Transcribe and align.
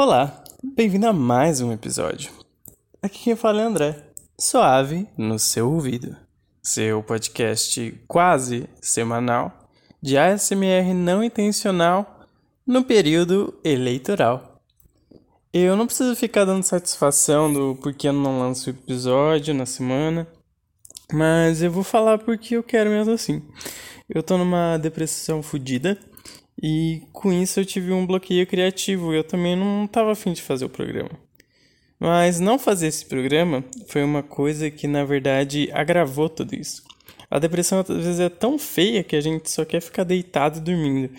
Olá, 0.00 0.44
bem-vindo 0.62 1.08
a 1.08 1.12
mais 1.12 1.60
um 1.60 1.72
episódio. 1.72 2.30
Aqui 3.02 3.18
quem 3.24 3.34
fala 3.34 3.62
é 3.62 3.64
André, 3.64 4.00
suave 4.38 5.08
no 5.18 5.40
seu 5.40 5.68
ouvido, 5.72 6.16
seu 6.62 7.02
podcast 7.02 8.00
quase 8.06 8.68
semanal 8.80 9.68
de 10.00 10.16
ASMR 10.16 10.94
não 10.94 11.24
intencional 11.24 12.20
no 12.64 12.84
período 12.84 13.58
eleitoral. 13.64 14.62
Eu 15.52 15.74
não 15.74 15.86
preciso 15.86 16.14
ficar 16.14 16.44
dando 16.44 16.62
satisfação 16.62 17.52
do 17.52 17.74
porquê 17.82 18.06
eu 18.06 18.12
não 18.12 18.38
lanço 18.38 18.70
episódio 18.70 19.52
na 19.52 19.66
semana, 19.66 20.28
mas 21.12 21.60
eu 21.60 21.72
vou 21.72 21.82
falar 21.82 22.18
porque 22.18 22.56
eu 22.56 22.62
quero 22.62 22.88
mesmo 22.88 23.14
assim. 23.14 23.42
Eu 24.08 24.22
tô 24.22 24.38
numa 24.38 24.76
depressão 24.78 25.42
fodida 25.42 25.98
e 26.60 27.02
com 27.12 27.32
isso 27.32 27.60
eu 27.60 27.64
tive 27.64 27.92
um 27.92 28.06
bloqueio 28.06 28.46
criativo. 28.46 29.12
Eu 29.12 29.22
também 29.22 29.54
não 29.54 29.84
estava 29.84 30.12
afim 30.12 30.32
de 30.32 30.42
fazer 30.42 30.64
o 30.64 30.68
programa. 30.68 31.10
Mas 32.00 32.38
não 32.38 32.58
fazer 32.58 32.88
esse 32.88 33.04
programa 33.04 33.64
foi 33.86 34.02
uma 34.02 34.22
coisa 34.22 34.70
que 34.70 34.86
na 34.86 35.04
verdade 35.04 35.68
agravou 35.72 36.28
tudo 36.28 36.54
isso. 36.54 36.82
A 37.30 37.38
depressão 37.38 37.80
às 37.80 37.88
vezes 37.88 38.20
é 38.20 38.28
tão 38.28 38.58
feia 38.58 39.04
que 39.04 39.16
a 39.16 39.20
gente 39.20 39.50
só 39.50 39.64
quer 39.64 39.80
ficar 39.80 40.04
deitado 40.04 40.60
dormindo. 40.60 41.10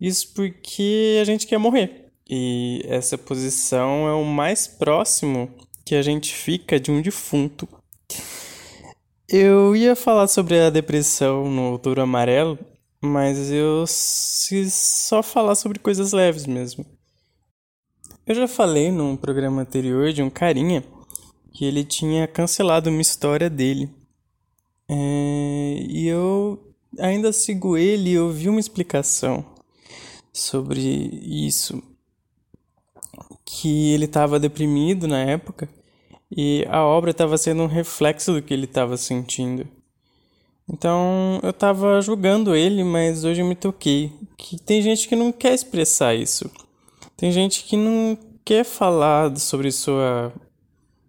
Isso 0.00 0.32
porque 0.34 1.18
a 1.20 1.24
gente 1.24 1.46
quer 1.46 1.58
morrer. 1.58 2.10
E 2.28 2.82
essa 2.86 3.18
posição 3.18 4.08
é 4.08 4.12
o 4.12 4.24
mais 4.24 4.66
próximo 4.66 5.50
que 5.84 5.94
a 5.94 6.02
gente 6.02 6.34
fica 6.34 6.80
de 6.80 6.90
um 6.90 7.02
defunto. 7.02 7.68
Eu 9.28 9.74
ia 9.74 9.96
falar 9.96 10.28
sobre 10.28 10.58
a 10.60 10.70
depressão 10.70 11.50
no 11.50 11.72
Outubro 11.72 12.00
Amarelo, 12.00 12.58
mas 13.04 13.50
eu 13.50 13.84
quis 14.48 14.72
só 14.72 15.22
falar 15.22 15.54
sobre 15.54 15.78
coisas 15.78 16.12
leves 16.12 16.46
mesmo. 16.46 16.84
Eu 18.26 18.34
já 18.34 18.48
falei 18.48 18.90
num 18.90 19.16
programa 19.16 19.62
anterior 19.62 20.12
de 20.12 20.22
um 20.22 20.30
carinha 20.30 20.82
que 21.52 21.64
ele 21.64 21.84
tinha 21.84 22.26
cancelado 22.26 22.88
uma 22.88 23.02
história 23.02 23.50
dele. 23.50 23.90
É, 24.88 25.76
e 25.88 26.06
eu 26.06 26.74
ainda 26.98 27.32
sigo 27.32 27.76
ele 27.76 28.10
e 28.10 28.18
ouvi 28.18 28.48
uma 28.48 28.60
explicação 28.60 29.44
sobre 30.32 30.80
isso. 30.80 31.82
Que 33.44 33.92
ele 33.92 34.06
estava 34.06 34.40
deprimido 34.40 35.06
na 35.06 35.18
época 35.18 35.68
e 36.34 36.66
a 36.68 36.82
obra 36.82 37.10
estava 37.10 37.36
sendo 37.36 37.62
um 37.62 37.66
reflexo 37.66 38.32
do 38.32 38.42
que 38.42 38.54
ele 38.54 38.64
estava 38.64 38.96
sentindo. 38.96 39.68
Então 40.68 41.40
eu 41.42 41.52
tava 41.52 42.00
julgando 42.00 42.54
ele, 42.54 42.82
mas 42.82 43.24
hoje 43.24 43.42
eu 43.42 43.46
me 43.46 43.54
toquei 43.54 44.12
que 44.36 44.58
tem 44.58 44.82
gente 44.82 45.08
que 45.08 45.16
não 45.16 45.30
quer 45.32 45.54
expressar 45.54 46.14
isso. 46.14 46.50
Tem 47.16 47.30
gente 47.30 47.64
que 47.64 47.76
não 47.76 48.18
quer 48.44 48.64
falar 48.64 49.36
sobre 49.38 49.70
sua 49.70 50.32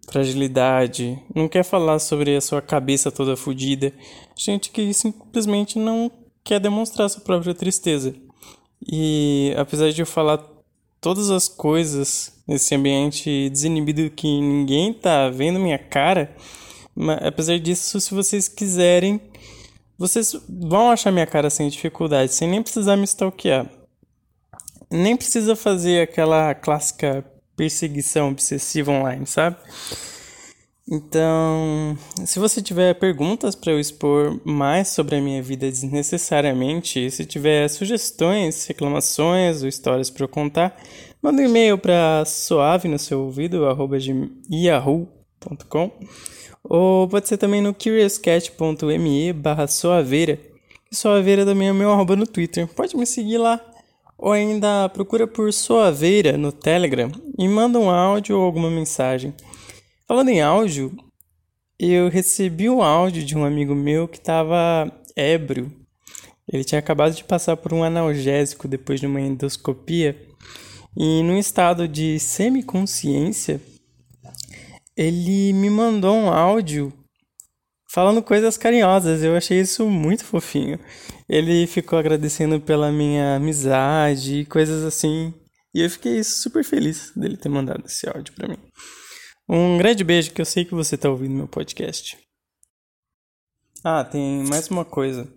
fragilidade, 0.08 1.18
não 1.34 1.48
quer 1.48 1.64
falar 1.64 1.98
sobre 1.98 2.36
a 2.36 2.40
sua 2.40 2.62
cabeça 2.62 3.10
toda 3.10 3.36
fodida. 3.36 3.92
Gente 4.36 4.70
que 4.70 4.92
simplesmente 4.94 5.78
não 5.78 6.10
quer 6.44 6.60
demonstrar 6.60 7.10
sua 7.10 7.22
própria 7.22 7.54
tristeza. 7.54 8.14
E 8.86 9.52
apesar 9.56 9.90
de 9.90 10.00
eu 10.00 10.06
falar 10.06 10.44
todas 11.00 11.30
as 11.30 11.48
coisas 11.48 12.32
nesse 12.46 12.74
ambiente 12.74 13.50
desinibido 13.50 14.10
que 14.10 14.40
ninguém 14.40 14.92
tá 14.92 15.28
vendo 15.28 15.58
minha 15.58 15.78
cara, 15.78 16.34
mas, 16.94 17.18
apesar 17.22 17.58
disso, 17.58 18.00
se 18.00 18.14
vocês 18.14 18.48
quiserem, 18.48 19.20
vocês 19.98 20.36
vão 20.48 20.90
achar 20.90 21.10
minha 21.10 21.26
cara 21.26 21.48
sem 21.50 21.68
dificuldade, 21.68 22.32
sem 22.32 22.48
nem 22.48 22.62
precisar 22.62 22.96
me 22.96 23.04
stalkear. 23.04 23.68
Nem 24.90 25.16
precisa 25.16 25.56
fazer 25.56 26.02
aquela 26.02 26.54
clássica 26.54 27.24
perseguição 27.56 28.30
obsessiva 28.30 28.92
online, 28.92 29.26
sabe? 29.26 29.56
Então, 30.88 31.98
se 32.24 32.38
você 32.38 32.62
tiver 32.62 32.94
perguntas 32.94 33.56
para 33.56 33.72
eu 33.72 33.80
expor 33.80 34.40
mais 34.44 34.86
sobre 34.88 35.16
a 35.16 35.20
minha 35.20 35.42
vida 35.42 35.68
desnecessariamente, 35.68 37.10
se 37.10 37.24
tiver 37.24 37.68
sugestões, 37.68 38.64
reclamações 38.66 39.62
ou 39.62 39.68
histórias 39.68 40.10
para 40.10 40.24
eu 40.24 40.28
contar, 40.28 40.80
manda 41.20 41.42
um 41.42 41.46
e-mail 41.46 41.76
para 41.76 42.24
suave 42.24 42.86
no 42.86 43.00
seu 43.00 43.22
ouvido, 43.22 43.66
arroba 43.66 43.98
ou 46.68 47.08
pode 47.08 47.28
ser 47.28 47.36
também 47.36 47.60
no 47.60 47.72
curiouscat.me 47.72 49.32
barra 49.32 49.66
soaveira. 49.66 50.38
Soaveira 50.92 51.44
também 51.44 51.68
é 51.68 51.72
meu 51.72 51.92
arroba 51.92 52.16
no 52.16 52.26
Twitter. 52.26 52.66
Pode 52.66 52.96
me 52.96 53.06
seguir 53.06 53.38
lá. 53.38 53.60
Ou 54.18 54.32
ainda 54.32 54.88
procura 54.88 55.26
por 55.26 55.52
Soaveira 55.52 56.38
no 56.38 56.50
Telegram 56.50 57.10
e 57.38 57.46
manda 57.46 57.78
um 57.78 57.90
áudio 57.90 58.38
ou 58.38 58.44
alguma 58.44 58.70
mensagem. 58.70 59.34
Falando 60.08 60.30
em 60.30 60.40
áudio, 60.40 60.96
eu 61.78 62.08
recebi 62.08 62.70
um 62.70 62.82
áudio 62.82 63.22
de 63.22 63.36
um 63.36 63.44
amigo 63.44 63.74
meu 63.74 64.08
que 64.08 64.16
estava 64.16 64.90
ébrio. 65.14 65.70
Ele 66.50 66.64
tinha 66.64 66.78
acabado 66.78 67.14
de 67.14 67.24
passar 67.24 67.56
por 67.56 67.74
um 67.74 67.84
analgésico 67.84 68.66
depois 68.66 69.00
de 69.00 69.06
uma 69.06 69.20
endoscopia 69.20 70.16
e 70.96 71.22
num 71.22 71.36
estado 71.36 71.86
de 71.86 72.18
semiconsciência 72.18 73.60
ele 74.96 75.52
me 75.52 75.68
mandou 75.68 76.14
um 76.14 76.30
áudio 76.30 76.92
falando 77.90 78.22
coisas 78.22 78.56
carinhosas. 78.56 79.22
Eu 79.22 79.36
achei 79.36 79.60
isso 79.60 79.88
muito 79.88 80.24
fofinho. 80.24 80.78
Ele 81.28 81.66
ficou 81.66 81.98
agradecendo 81.98 82.60
pela 82.60 82.90
minha 82.90 83.36
amizade 83.36 84.40
e 84.40 84.46
coisas 84.46 84.84
assim. 84.84 85.34
E 85.74 85.82
eu 85.82 85.90
fiquei 85.90 86.24
super 86.24 86.64
feliz 86.64 87.12
dele 87.14 87.36
ter 87.36 87.48
mandado 87.48 87.84
esse 87.86 88.08
áudio 88.08 88.34
para 88.34 88.48
mim. 88.48 88.58
Um 89.48 89.76
grande 89.76 90.02
beijo 90.02 90.32
que 90.32 90.40
eu 90.40 90.46
sei 90.46 90.64
que 90.64 90.74
você 90.74 90.96
tá 90.96 91.10
ouvindo 91.10 91.34
meu 91.34 91.46
podcast. 91.46 92.18
Ah, 93.84 94.02
tem 94.02 94.42
mais 94.44 94.68
uma 94.68 94.84
coisa. 94.84 95.28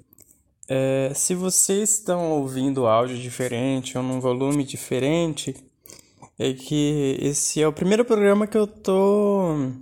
É, 0.67 1.11
se 1.13 1.35
vocês 1.35 1.95
estão 1.95 2.31
ouvindo 2.31 2.87
áudio 2.87 3.17
diferente 3.17 3.97
ou 3.97 4.03
num 4.03 4.19
volume 4.19 4.63
diferente, 4.63 5.55
é 6.39 6.53
que 6.53 7.17
esse 7.19 7.61
é 7.61 7.67
o 7.67 7.73
primeiro 7.73 8.05
programa 8.05 8.47
que 8.47 8.57
eu 8.57 8.65
tô 8.65 9.73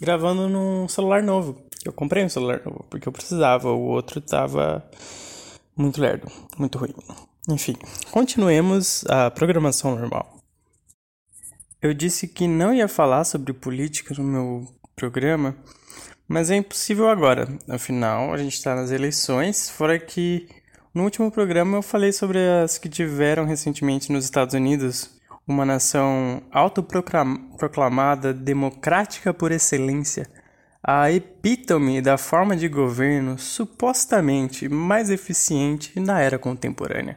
gravando 0.00 0.48
num 0.48 0.86
celular 0.86 1.20
novo. 1.20 1.60
Eu 1.84 1.92
comprei 1.92 2.24
um 2.24 2.28
celular 2.28 2.62
novo 2.64 2.86
porque 2.88 3.08
eu 3.08 3.12
precisava, 3.12 3.72
o 3.72 3.80
outro 3.80 4.20
tava 4.20 4.88
muito 5.76 6.00
lerdo, 6.00 6.30
muito 6.56 6.78
ruim. 6.78 6.94
Enfim, 7.50 7.76
continuemos 8.12 9.04
a 9.08 9.30
programação 9.32 9.96
normal. 9.96 10.38
Eu 11.82 11.92
disse 11.92 12.28
que 12.28 12.46
não 12.46 12.72
ia 12.72 12.88
falar 12.88 13.24
sobre 13.24 13.52
política 13.52 14.14
no 14.16 14.24
meu 14.24 14.66
programa, 14.94 15.56
mas 16.28 16.50
é 16.50 16.56
impossível 16.56 17.08
agora. 17.08 17.48
Afinal, 17.68 18.32
a 18.32 18.38
gente 18.38 18.54
está 18.54 18.76
nas 18.76 18.92
eleições, 18.92 19.68
fora 19.68 19.98
que 19.98 20.48
no 20.94 21.02
último 21.04 21.30
programa 21.30 21.78
eu 21.78 21.82
falei 21.82 22.12
sobre 22.12 22.38
as 22.38 22.78
que 22.78 22.88
tiveram 22.88 23.44
recentemente 23.44 24.10
nos 24.10 24.24
Estados 24.24 24.54
Unidos, 24.54 25.15
uma 25.46 25.64
nação 25.64 26.42
autoproclamada 26.50 28.34
democrática 28.34 29.32
por 29.32 29.52
excelência, 29.52 30.28
a 30.82 31.10
epítome 31.10 32.00
da 32.00 32.18
forma 32.18 32.56
de 32.56 32.68
governo 32.68 33.38
supostamente 33.38 34.68
mais 34.68 35.10
eficiente 35.10 35.98
na 36.00 36.20
era 36.20 36.38
contemporânea. 36.38 37.16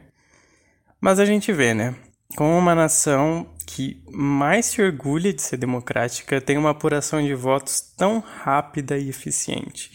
Mas 1.00 1.18
a 1.18 1.24
gente 1.24 1.52
vê, 1.52 1.74
né? 1.74 1.94
Como 2.36 2.56
uma 2.56 2.74
nação 2.74 3.48
que 3.66 4.04
mais 4.10 4.66
se 4.66 4.82
orgulha 4.82 5.32
de 5.32 5.42
ser 5.42 5.56
democrática 5.56 6.40
tem 6.40 6.56
uma 6.56 6.70
apuração 6.70 7.22
de 7.22 7.34
votos 7.34 7.80
tão 7.96 8.20
rápida 8.20 8.96
e 8.98 9.08
eficiente. 9.08 9.92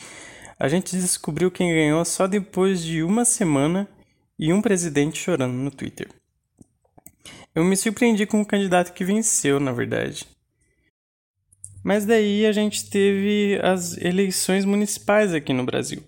A 0.57 0.67
gente 0.67 0.95
descobriu 0.95 1.51
quem 1.51 1.73
ganhou 1.73 2.03
só 2.05 2.27
depois 2.27 2.81
de 2.83 3.03
uma 3.03 3.23
semana 3.25 3.87
e 4.39 4.51
um 4.51 4.61
presidente 4.61 5.19
chorando 5.19 5.53
no 5.53 5.71
Twitter. 5.71 6.09
Eu 7.55 7.63
me 7.63 7.77
surpreendi 7.77 8.25
com 8.25 8.41
o 8.41 8.45
candidato 8.45 8.91
que 8.91 9.05
venceu, 9.05 9.61
na 9.61 9.71
verdade. 9.71 10.27
Mas 11.81 12.05
daí 12.05 12.45
a 12.45 12.51
gente 12.51 12.89
teve 12.89 13.57
as 13.63 13.95
eleições 13.95 14.65
municipais 14.65 15.33
aqui 15.33 15.53
no 15.53 15.63
Brasil. 15.63 16.03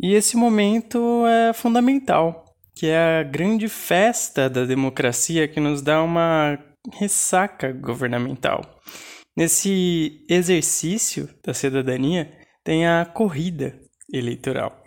E 0.00 0.14
esse 0.14 0.34
momento 0.34 1.26
é 1.26 1.52
fundamental, 1.52 2.46
que 2.74 2.86
é 2.86 3.20
a 3.20 3.22
grande 3.22 3.68
festa 3.68 4.48
da 4.48 4.64
democracia 4.64 5.46
que 5.46 5.60
nos 5.60 5.82
dá 5.82 6.02
uma 6.02 6.58
ressaca 6.94 7.70
governamental. 7.70 8.62
Nesse 9.36 10.24
exercício 10.26 11.28
da 11.44 11.52
cidadania 11.52 12.32
tem 12.64 12.86
a 12.86 13.04
corrida 13.04 13.78
eleitoral. 14.10 14.82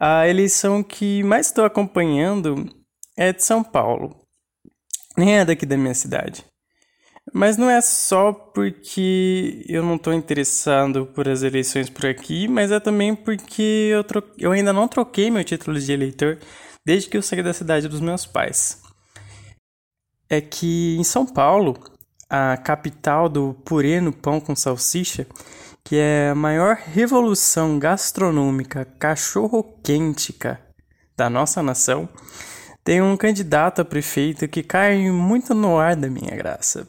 A 0.00 0.26
eleição 0.26 0.82
que 0.82 1.22
mais 1.22 1.46
estou 1.46 1.64
acompanhando 1.64 2.68
é 3.16 3.32
de 3.32 3.44
São 3.44 3.62
Paulo 3.62 4.27
nem 5.18 5.38
é 5.38 5.44
daqui 5.44 5.66
da 5.66 5.76
minha 5.76 5.94
cidade. 5.94 6.44
Mas 7.32 7.56
não 7.56 7.68
é 7.68 7.80
só 7.80 8.32
porque 8.32 9.64
eu 9.68 9.82
não 9.82 9.96
estou 9.96 10.14
interessado 10.14 11.06
por 11.06 11.28
as 11.28 11.42
eleições 11.42 11.90
por 11.90 12.06
aqui, 12.06 12.48
mas 12.48 12.70
é 12.70 12.80
também 12.80 13.14
porque 13.14 13.90
eu, 13.92 14.04
tro... 14.04 14.22
eu 14.38 14.52
ainda 14.52 14.72
não 14.72 14.88
troquei 14.88 15.30
meu 15.30 15.44
título 15.44 15.78
de 15.78 15.92
eleitor 15.92 16.38
desde 16.86 17.10
que 17.10 17.16
eu 17.16 17.22
saí 17.22 17.42
da 17.42 17.52
cidade 17.52 17.88
dos 17.88 18.00
meus 18.00 18.24
pais. 18.24 18.80
é 20.30 20.40
que 20.40 20.96
em 20.98 21.04
São 21.04 21.26
Paulo, 21.26 21.78
a 22.30 22.56
capital 22.56 23.28
do 23.28 23.54
purê 23.64 24.00
no 24.00 24.12
pão 24.12 24.40
com 24.40 24.54
salsicha, 24.54 25.26
que 25.84 25.96
é 25.96 26.30
a 26.30 26.34
maior 26.34 26.76
revolução 26.76 27.78
gastronômica 27.78 28.84
cachorro-quêntica 28.98 30.60
da 31.16 31.28
nossa 31.28 31.62
nação, 31.62 32.08
tem 32.88 33.02
um 33.02 33.18
candidato 33.18 33.82
a 33.82 33.84
prefeito 33.84 34.48
que 34.48 34.62
cai 34.62 35.10
muito 35.10 35.52
no 35.52 35.76
ar 35.76 35.94
da 35.94 36.08
minha 36.08 36.34
graça. 36.34 36.88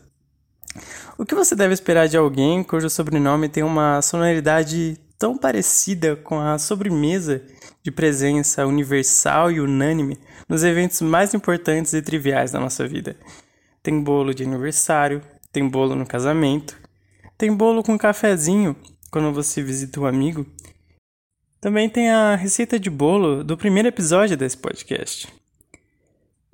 O 1.18 1.26
que 1.26 1.36
você 1.36 1.54
deve 1.54 1.74
esperar 1.74 2.08
de 2.08 2.16
alguém 2.16 2.64
cujo 2.64 2.90
sobrenome 2.90 3.50
tem 3.50 3.64
uma 3.64 4.02
sonoridade 4.02 4.98
tão 5.18 5.38
parecida 5.38 6.16
com 6.16 6.40
a 6.40 6.58
sobremesa 6.58 7.44
de 7.84 7.92
presença 7.92 8.66
universal 8.66 9.52
e 9.52 9.60
unânime 9.60 10.18
nos 10.48 10.64
eventos 10.64 11.02
mais 11.02 11.34
importantes 11.34 11.92
e 11.92 12.02
triviais 12.02 12.54
da 12.54 12.62
nossa 12.62 12.88
vida? 12.88 13.18
Tem 13.84 14.02
bolo 14.02 14.34
de 14.34 14.44
aniversário, 14.44 15.22
tem 15.52 15.68
bolo 15.68 15.96
no 15.96 16.06
casamento, 16.06 16.78
tem 17.38 17.54
bolo 17.54 17.84
com 17.84 17.98
cafezinho 17.98 18.74
quando 19.12 19.34
você 19.34 19.62
visita 19.62 20.00
um 20.00 20.06
amigo. 20.06 20.46
Também 21.60 21.90
tem 21.90 22.10
a 22.10 22.38
receita 22.38 22.80
de 22.80 22.90
bolo 22.90 23.44
do 23.44 23.58
primeiro 23.58 23.90
episódio 23.90 24.38
desse 24.38 24.56
podcast. 24.56 25.39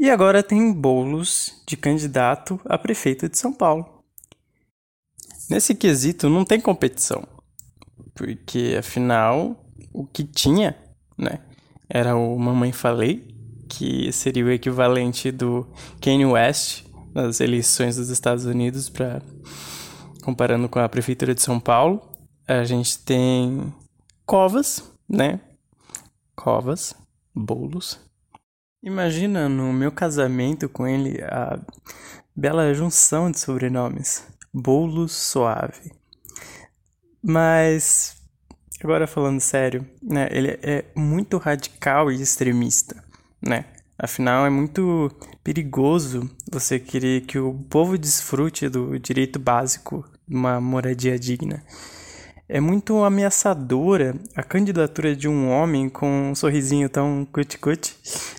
E 0.06 0.10
agora 0.12 0.44
tem 0.44 0.72
bolos 0.72 1.64
de 1.66 1.76
candidato 1.76 2.62
a 2.66 2.78
prefeito 2.78 3.28
de 3.28 3.40
São 3.40 3.52
Paulo. 3.52 4.04
Nesse 5.50 5.74
quesito 5.74 6.30
não 6.30 6.46
tem 6.46 6.62
competição, 6.62 7.28
porque 8.14 8.76
afinal 8.78 9.66
o 9.92 10.06
que 10.06 10.24
tinha, 10.24 10.78
né, 11.18 11.40
era 11.90 12.16
o 12.16 12.38
Mamãe 12.38 12.72
Falei, 12.72 13.36
que 13.68 14.12
seria 14.12 14.46
o 14.46 14.52
equivalente 14.52 15.32
do 15.32 15.68
Kanye 16.00 16.28
West 16.28 16.84
nas 17.12 17.40
eleições 17.40 17.96
dos 17.96 18.10
Estados 18.10 18.46
Unidos 18.46 18.90
para 18.90 19.24
comparando 20.22 20.70
com 20.70 20.78
a 20.78 20.88
prefeitura 20.88 21.34
de 21.34 21.42
São 21.42 21.60
Paulo. 21.60 22.00
A 22.48 22.64
gente 22.64 23.00
tem 23.00 23.74
covas, 24.24 24.84
né? 25.10 25.40
Covas, 26.36 26.94
bolos, 27.34 28.00
Imagina 28.86 29.50
no 29.50 29.74
meu 29.74 29.92
casamento 29.92 30.70
com 30.70 30.86
ele 30.86 31.20
a 31.24 31.60
bela 32.36 32.72
junção 32.72 33.32
de 33.32 33.40
sobrenomes. 33.40 34.24
Bolo 34.54 35.08
Suave. 35.10 35.92
Mas, 37.20 38.16
agora 38.80 39.08
falando 39.08 39.40
sério, 39.40 39.90
né, 40.04 40.30
ele 40.30 40.60
é 40.62 40.86
muito 40.96 41.40
radical 41.40 42.12
e 42.12 42.22
extremista, 42.22 43.04
né? 43.42 43.66
Afinal, 43.98 44.46
é 44.46 44.52
muito 44.52 45.10
perigoso 45.44 46.30
você 46.52 46.78
querer 46.78 47.22
que 47.22 47.40
o 47.40 47.56
povo 47.68 47.98
desfrute 47.98 48.70
do 48.70 49.00
direito 49.00 49.40
básico 49.40 50.08
de 50.28 50.36
uma 50.36 50.62
moradia 50.62 51.18
digna. 51.18 51.64
É 52.48 52.60
muito 52.60 53.04
ameaçadora 53.04 54.16
a 54.36 54.44
candidatura 54.44 55.16
de 55.16 55.28
um 55.28 55.50
homem 55.50 55.90
com 55.90 56.30
um 56.30 56.36
sorrisinho 56.36 56.88
tão 56.88 57.28
cut-cut 57.32 57.98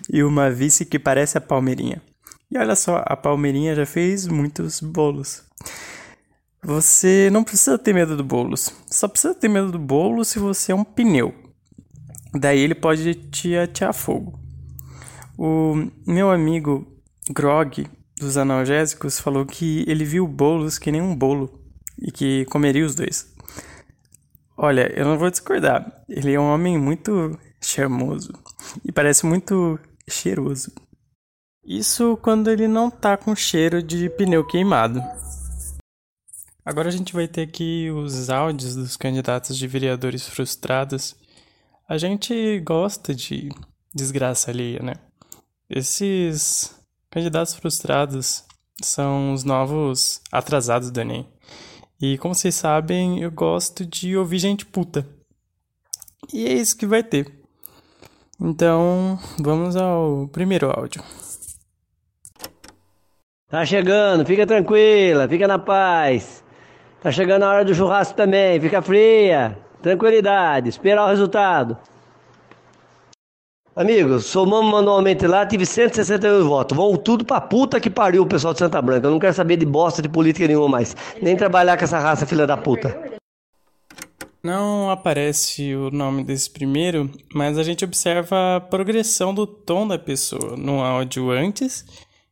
e 0.09 0.23
uma 0.23 0.49
vice 0.49 0.85
que 0.85 0.97
parece 0.97 1.37
a 1.37 1.41
Palmeirinha. 1.41 2.01
E 2.49 2.57
olha 2.57 2.73
só, 2.77 3.03
a 3.05 3.17
Palmeirinha 3.17 3.75
já 3.75 3.85
fez 3.85 4.25
muitos 4.25 4.79
bolos. 4.79 5.43
Você 6.63 7.29
não 7.33 7.43
precisa 7.43 7.77
ter 7.77 7.93
medo 7.93 8.15
do 8.15 8.23
bolos. 8.23 8.73
Só 8.89 9.09
precisa 9.09 9.35
ter 9.35 9.49
medo 9.49 9.73
do 9.73 9.79
bolo 9.79 10.23
se 10.23 10.39
você 10.39 10.71
é 10.71 10.75
um 10.75 10.85
pneu. 10.85 11.33
Daí 12.33 12.59
ele 12.59 12.75
pode 12.75 13.13
te 13.13 13.57
atear 13.57 13.93
fogo. 13.93 14.39
O 15.37 15.85
meu 16.05 16.31
amigo 16.31 16.87
Grog 17.29 17.85
dos 18.17 18.37
analgésicos 18.37 19.19
falou 19.19 19.45
que 19.45 19.83
ele 19.85 20.05
viu 20.05 20.25
bolos 20.25 20.79
que 20.79 20.93
nem 20.93 21.01
um 21.01 21.13
bolo 21.13 21.61
e 22.01 22.09
que 22.09 22.45
comeria 22.45 22.85
os 22.85 22.95
dois. 22.95 23.35
Olha, 24.57 24.91
eu 24.97 25.05
não 25.05 25.19
vou 25.19 25.29
discordar. 25.29 26.03
Ele 26.09 26.33
é 26.33 26.39
um 26.39 26.51
homem 26.51 26.79
muito 26.79 27.37
charmoso 27.61 28.33
e 28.83 28.91
parece 28.91 29.23
muito 29.23 29.79
cheiroso. 30.09 30.71
Isso 31.63 32.17
quando 32.23 32.49
ele 32.49 32.67
não 32.67 32.89
tá 32.89 33.15
com 33.15 33.35
cheiro 33.35 33.83
de 33.83 34.09
pneu 34.09 34.43
queimado. 34.43 34.99
Agora 36.65 36.89
a 36.89 36.91
gente 36.91 37.13
vai 37.13 37.27
ter 37.27 37.43
aqui 37.43 37.91
os 37.91 38.29
áudios 38.29 38.75
dos 38.75 38.97
candidatos 38.97 39.55
de 39.55 39.67
vereadores 39.67 40.27
frustrados. 40.27 41.15
A 41.87 41.97
gente 41.97 42.59
gosta 42.61 43.13
de 43.13 43.49
desgraça 43.93 44.49
alheia, 44.49 44.81
né? 44.81 44.95
Esses 45.69 46.75
candidatos 47.11 47.53
frustrados 47.53 48.43
são 48.81 49.33
os 49.33 49.43
novos 49.43 50.19
atrasados 50.31 50.89
do 50.89 50.99
Enem. 50.99 51.27
E 51.99 52.17
como 52.19 52.35
vocês 52.35 52.53
sabem, 52.53 53.21
eu 53.21 53.31
gosto 53.31 53.85
de 53.85 54.15
ouvir 54.15 54.37
gente 54.37 54.65
puta. 54.65 55.07
E 56.31 56.45
é 56.45 56.53
isso 56.53 56.77
que 56.77 56.85
vai 56.85 57.01
ter. 57.01 57.31
Então, 58.39 59.17
vamos 59.39 59.75
ao 59.75 60.27
primeiro 60.31 60.69
áudio. 60.69 61.03
Tá 63.49 63.65
chegando, 63.65 64.25
fica 64.25 64.45
tranquila, 64.45 65.27
fica 65.27 65.47
na 65.47 65.57
paz. 65.57 66.43
Tá 67.01 67.11
chegando 67.11 67.43
a 67.43 67.49
hora 67.49 67.65
do 67.65 67.73
churrasco 67.73 68.15
também, 68.15 68.59
fica 68.59 68.81
fria. 68.81 69.57
Tranquilidade, 69.81 70.69
esperar 70.69 71.05
o 71.05 71.09
resultado. 71.09 71.77
Amigos, 73.77 74.25
somamos 74.25 74.71
manualmente 74.71 75.27
lá, 75.27 75.45
tive 75.45 75.63
161 75.63 76.49
votos. 76.49 76.75
Vão 76.75 76.97
tudo 76.97 77.23
pra 77.23 77.39
puta 77.39 77.79
que 77.79 77.91
pariu 77.91 78.23
o 78.23 78.25
pessoal 78.25 78.51
de 78.51 78.57
Santa 78.57 78.81
Branca. 78.81 79.05
Eu 79.05 79.11
não 79.11 79.19
quero 79.19 79.35
saber 79.35 79.55
de 79.55 79.67
bosta 79.67 80.01
de 80.01 80.09
política 80.09 80.47
nenhuma 80.47 80.67
mais. 80.67 80.95
Nem 81.21 81.37
trabalhar 81.37 81.77
com 81.77 81.83
essa 81.83 81.99
raça 81.99 82.25
filha 82.25 82.47
da 82.47 82.57
puta. 82.57 82.99
Não 84.43 84.89
aparece 84.89 85.75
o 85.75 85.91
nome 85.91 86.23
desse 86.23 86.49
primeiro, 86.49 87.07
mas 87.31 87.55
a 87.55 87.61
gente 87.61 87.85
observa 87.85 88.55
a 88.55 88.59
progressão 88.59 89.31
do 89.31 89.45
tom 89.45 89.87
da 89.87 89.99
pessoa 89.99 90.57
no 90.57 90.81
áudio 90.81 91.29
antes 91.29 91.85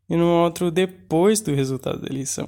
e 0.09 0.15
no 0.15 0.25
outro 0.25 0.71
depois 0.71 1.41
do 1.41 1.53
resultado 1.53 2.01
da 2.01 2.07
eleição. 2.07 2.47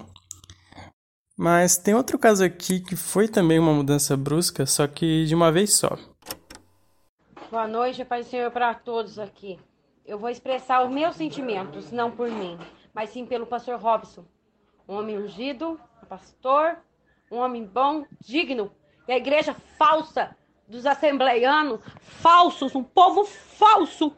Mas 1.37 1.77
tem 1.77 1.93
outro 1.93 2.17
caso 2.17 2.43
aqui 2.43 2.79
que 2.79 2.95
foi 2.95 3.27
também 3.27 3.59
uma 3.59 3.73
mudança 3.73 4.17
brusca, 4.17 4.65
só 4.65 4.87
que 4.87 5.25
de 5.25 5.35
uma 5.35 5.51
vez 5.51 5.75
só. 5.75 5.95
Boa 7.49 7.65
noite, 7.65 8.03
Pai 8.03 8.23
Senhor, 8.23 8.51
para 8.51 8.73
todos 8.73 9.17
aqui. 9.17 9.57
Eu 10.05 10.19
vou 10.19 10.29
expressar 10.29 10.83
os 10.83 10.91
meus 10.91 11.15
sentimentos, 11.15 11.93
não 11.93 12.11
por 12.11 12.29
mim, 12.29 12.59
mas 12.93 13.09
sim 13.09 13.25
pelo 13.25 13.45
pastor 13.45 13.79
Robson. 13.79 14.25
Um 14.85 14.97
homem 14.97 15.17
ungido, 15.17 15.79
pastor, 16.09 16.77
um 17.31 17.37
homem 17.37 17.63
bom, 17.63 18.03
digno. 18.19 18.69
E 19.07 19.13
a 19.13 19.17
igreja 19.17 19.55
falsa 19.77 20.35
dos 20.67 20.85
assembleianos, 20.85 21.79
falsos, 22.01 22.75
um 22.75 22.83
povo 22.83 23.23
falso, 23.23 24.13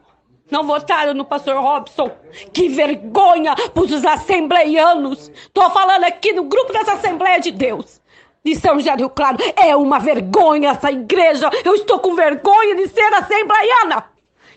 não 0.50 0.66
votaram 0.66 1.14
no 1.14 1.24
pastor 1.24 1.54
Robson. 1.54 2.10
Que 2.52 2.68
vergonha 2.68 3.54
para 3.54 3.80
os 3.80 4.04
assembleianos. 4.04 5.28
Estou 5.28 5.70
falando 5.70 6.02
aqui 6.02 6.32
no 6.32 6.42
grupo 6.42 6.72
dessa 6.72 6.94
Assembleia 6.94 7.38
de 7.38 7.52
Deus 7.52 7.99
de 8.44 8.56
São 8.56 8.78
José 8.78 8.96
do 8.96 9.04
Rio 9.04 9.10
Claro. 9.10 9.38
É 9.56 9.74
uma 9.76 9.98
vergonha 9.98 10.70
essa 10.70 10.90
igreja. 10.90 11.50
Eu 11.64 11.74
estou 11.74 11.98
com 11.98 12.14
vergonha 12.14 12.74
de 12.76 12.88
ser 12.88 13.12
assembleiana. 13.14 14.04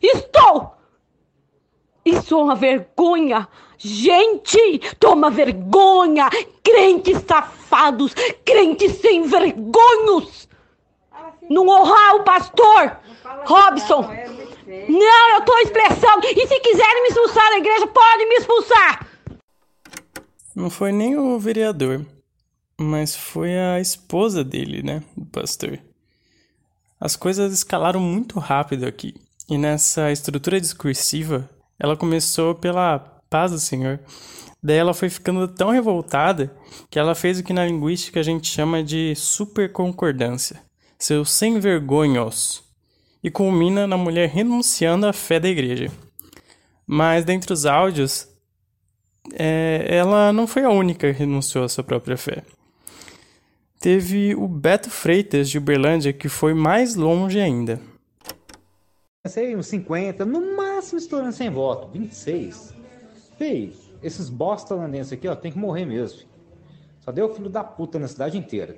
Estou! 0.01 0.73
Isso 2.05 2.35
é 2.35 2.43
uma 2.43 2.55
vergonha. 2.55 3.47
Gente, 3.77 4.79
toma 4.99 5.29
vergonha. 5.29 6.29
Crentes 6.61 7.23
safados, 7.27 8.13
crentes 8.45 8.93
sem 8.99 9.23
vergonhos. 9.23 10.47
Não 11.49 11.67
honrar 11.67 12.15
o 12.15 12.23
pastor 12.23 12.97
Robson. 13.45 14.09
Não, 14.89 15.29
eu 15.31 15.39
estou 15.39 15.57
expressando. 15.59 16.25
E 16.25 16.47
se 16.47 16.59
quiserem 16.59 17.03
me 17.03 17.09
expulsar 17.09 17.49
da 17.49 17.57
igreja, 17.57 17.87
podem 17.87 18.29
me 18.29 18.35
expulsar. 18.35 19.07
Não 20.55 20.69
foi 20.69 20.91
nem 20.91 21.17
o 21.17 21.37
vereador 21.39 22.05
mas 22.79 23.15
foi 23.15 23.57
a 23.57 23.79
esposa 23.79 24.43
dele, 24.43 24.81
né, 24.83 25.03
pastor. 25.31 25.79
As 26.99 27.15
coisas 27.15 27.53
escalaram 27.53 27.99
muito 27.99 28.39
rápido 28.39 28.85
aqui, 28.85 29.15
e 29.49 29.57
nessa 29.57 30.11
estrutura 30.11 30.59
discursiva, 30.59 31.49
ela 31.77 31.97
começou 31.97 32.55
pela 32.55 32.99
paz 33.29 33.51
do 33.51 33.59
Senhor. 33.59 33.99
Daí 34.61 34.77
ela 34.77 34.93
foi 34.93 35.09
ficando 35.09 35.47
tão 35.47 35.69
revoltada 35.71 36.55
que 36.89 36.97
ela 36.97 37.13
fez 37.13 37.39
o 37.39 37.43
que 37.43 37.51
na 37.51 37.65
linguística 37.65 38.19
a 38.19 38.23
gente 38.23 38.47
chama 38.47 38.81
de 38.81 39.13
superconcordância, 39.15 40.61
seus 40.97 41.31
sem 41.31 41.59
vergonhos, 41.59 42.63
e 43.21 43.29
culmina 43.29 43.85
na 43.85 43.97
mulher 43.97 44.29
renunciando 44.29 45.05
à 45.05 45.11
fé 45.11 45.39
da 45.39 45.49
igreja. 45.49 45.91
Mas 46.87 47.25
dentre 47.25 47.51
os 47.51 47.65
áudios, 47.65 48.27
é, 49.33 49.85
ela 49.89 50.31
não 50.31 50.47
foi 50.47 50.63
a 50.63 50.69
única 50.69 51.11
que 51.11 51.19
renunciou 51.19 51.63
à 51.65 51.69
sua 51.69 51.83
própria 51.83 52.17
fé. 52.17 52.43
Teve 53.83 54.33
o 54.33 54.47
Beto 54.47 54.89
Freitas 54.89 55.49
de 55.49 55.57
Uberlândia, 55.57 56.13
que 56.13 56.29
foi 56.29 56.53
mais 56.53 56.95
longe 56.95 57.37
ainda. 57.37 57.81
Sei, 59.27 59.57
uns 59.57 59.67
50, 59.67 60.23
no 60.23 60.55
máximo 60.55 60.97
estourando 60.97 61.33
sem 61.33 61.49
voto, 61.49 61.89
26. 61.89 62.73
Fez. 63.37 63.91
Esses 64.01 64.29
bosta 64.29 64.73
holandenses 64.73 65.11
aqui, 65.11 65.27
ó, 65.27 65.35
tem 65.35 65.51
que 65.51 65.57
morrer 65.57 65.83
mesmo. 65.83 66.21
Só 67.01 67.11
deu 67.11 67.35
filho 67.35 67.49
da 67.49 67.61
puta 67.61 67.99
na 67.99 68.07
cidade 68.07 68.37
inteira. 68.37 68.77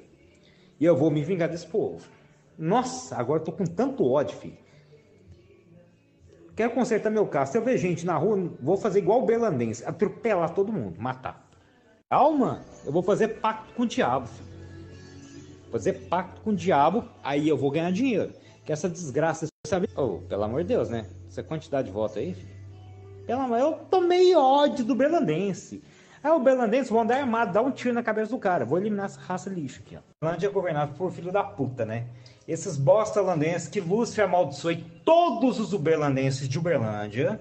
E 0.79 0.85
eu 0.85 0.97
vou 0.97 1.11
me 1.11 1.23
vingar 1.23 1.49
desse 1.49 1.67
povo. 1.67 2.03
Nossa, 2.57 3.15
agora 3.15 3.41
eu 3.41 3.45
tô 3.45 3.51
com 3.51 3.63
tanto 3.63 4.09
ódio, 4.09 4.35
filho. 4.35 4.57
Quero 6.55 6.71
consertar 6.71 7.11
meu 7.11 7.27
carro. 7.27 7.45
Se 7.45 7.59
eu 7.59 7.63
ver 7.63 7.77
gente 7.77 8.07
na 8.07 8.17
rua, 8.17 8.51
vou 8.59 8.75
fazer 8.75 8.97
igual 8.97 9.21
o 9.21 9.25
belandense. 9.27 9.85
Atropelar 9.85 10.55
todo 10.55 10.73
mundo, 10.73 10.99
matar. 10.99 11.47
Calma, 12.09 12.65
eu 12.83 12.91
vou 12.91 13.03
fazer 13.03 13.39
pacto 13.39 13.71
com 13.75 13.83
o 13.83 13.87
diabo, 13.87 14.25
filho. 14.25 14.54
Fazer 15.75 16.07
pacto 16.07 16.39
com 16.39 16.51
o 16.51 16.55
diabo, 16.55 17.03
aí 17.21 17.49
eu 17.49 17.57
vou 17.57 17.69
ganhar 17.69 17.91
dinheiro. 17.91 18.31
Que 18.63 18.71
essa 18.71 18.87
desgraça, 18.87 19.45
sabe? 19.67 19.89
Oh, 19.93 20.19
pelo 20.19 20.45
amor 20.45 20.61
de 20.61 20.69
Deus, 20.69 20.89
né? 20.89 21.05
Essa 21.27 21.43
quantidade 21.43 21.89
de 21.89 21.93
voto 21.93 22.17
aí, 22.17 22.33
filho. 22.33 22.55
Pelo 23.27 23.41
amor, 23.41 23.59
eu 23.59 23.73
tomei 23.91 24.33
ódio 24.33 24.85
do 24.85 24.95
belandense. 24.95 25.83
Aí 26.23 26.31
o 26.31 26.39
belandense 26.39 26.89
vão 26.89 27.01
andar 27.01 27.17
armado, 27.17 27.51
dar 27.51 27.61
um 27.61 27.71
tiro 27.71 27.93
na 27.93 28.01
cabeça 28.01 28.31
do 28.31 28.37
cara. 28.37 28.63
Vou 28.63 28.77
eliminar 28.79 29.07
essa 29.07 29.19
raça 29.19 29.49
lixo 29.49 29.81
aqui, 29.85 29.97
ó. 29.97 29.99
Belândia 30.23 30.47
é 30.47 30.49
governado 30.49 30.93
por 30.93 31.11
filho 31.11 31.29
da 31.29 31.43
puta, 31.43 31.83
né? 31.83 32.05
Esses 32.47 32.77
bosta 32.77 33.21
holandenses 33.21 33.67
que 33.67 33.81
Lúcifer 33.81 34.23
amaldiçoe 34.23 34.77
todos 35.03 35.59
os 35.59 35.73
uberlandenses 35.73 36.47
de 36.47 36.57
Uberlândia, 36.57 37.37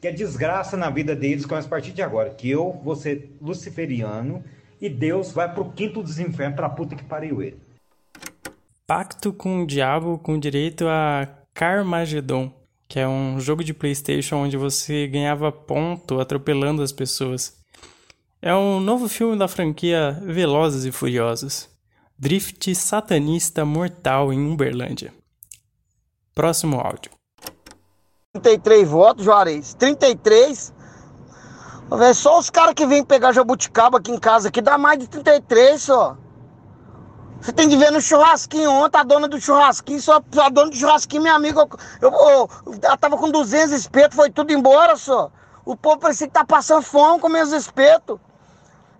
que 0.00 0.08
a 0.08 0.12
desgraça 0.12 0.76
na 0.76 0.90
vida 0.90 1.14
deles 1.14 1.46
começa 1.46 1.68
a 1.68 1.70
partir 1.70 1.92
de 1.92 2.02
agora. 2.02 2.30
Que 2.30 2.50
eu 2.50 2.72
vou 2.82 2.96
ser 2.96 3.36
luciferiano 3.40 4.42
e 4.80 4.88
Deus 4.88 5.30
vai 5.30 5.54
pro 5.54 5.70
quinto 5.70 6.02
dos 6.02 6.18
infernos 6.18 6.56
pra 6.56 6.68
puta 6.68 6.96
que 6.96 7.04
pariu 7.04 7.40
ele. 7.40 7.67
Pacto 8.88 9.34
com 9.34 9.64
o 9.64 9.66
diabo 9.66 10.16
com 10.16 10.38
direito 10.38 10.88
a 10.88 11.28
Carmageddon, 11.52 12.50
que 12.88 12.98
é 12.98 13.06
um 13.06 13.38
jogo 13.38 13.62
de 13.62 13.74
PlayStation 13.74 14.36
onde 14.36 14.56
você 14.56 15.06
ganhava 15.06 15.52
ponto 15.52 16.18
atropelando 16.18 16.80
as 16.80 16.90
pessoas. 16.90 17.54
É 18.40 18.54
um 18.54 18.80
novo 18.80 19.06
filme 19.06 19.36
da 19.36 19.46
franquia 19.46 20.18
Velozes 20.22 20.86
e 20.86 20.90
Furiosos. 20.90 21.68
Drift 22.18 22.74
satanista 22.74 23.62
mortal 23.62 24.32
em 24.32 24.50
Uberlândia. 24.50 25.12
Próximo 26.34 26.80
áudio. 26.80 27.10
33 28.32 28.88
votos, 28.88 29.22
Juarez. 29.22 29.74
33. 29.74 30.72
Véio, 31.90 32.14
só 32.14 32.38
os 32.38 32.48
caras 32.48 32.72
que 32.72 32.86
vêm 32.86 33.04
pegar 33.04 33.32
jabuticaba 33.32 33.98
aqui 33.98 34.12
em 34.12 34.18
casa 34.18 34.48
aqui 34.48 34.62
dá 34.62 34.78
mais 34.78 34.98
de 34.98 35.08
33 35.10 35.82
só. 35.82 36.16
Você 37.40 37.52
tem 37.52 37.68
de 37.68 37.76
ver 37.76 37.92
no 37.92 38.00
churrasquinho 38.00 38.70
ontem, 38.70 38.98
a 38.98 39.02
dona 39.04 39.28
do 39.28 39.40
churrasquinho, 39.40 40.00
só 40.00 40.16
a 40.16 40.48
dona 40.48 40.70
do 40.70 40.76
churrasquinho, 40.76 41.22
minha 41.22 41.34
amiga, 41.34 41.66
eu, 42.00 42.10
eu, 42.10 42.50
ela 42.82 42.96
tava 42.96 43.16
com 43.16 43.30
200 43.30 43.72
espetos, 43.72 44.16
foi 44.16 44.28
tudo 44.30 44.52
embora 44.52 44.96
só. 44.96 45.30
O 45.64 45.76
povo 45.76 45.98
parecia 45.98 46.26
que 46.26 46.32
tá 46.32 46.44
passando 46.44 46.82
fome 46.82 47.20
com 47.20 47.28
meus 47.28 47.52
espetos. 47.52 48.18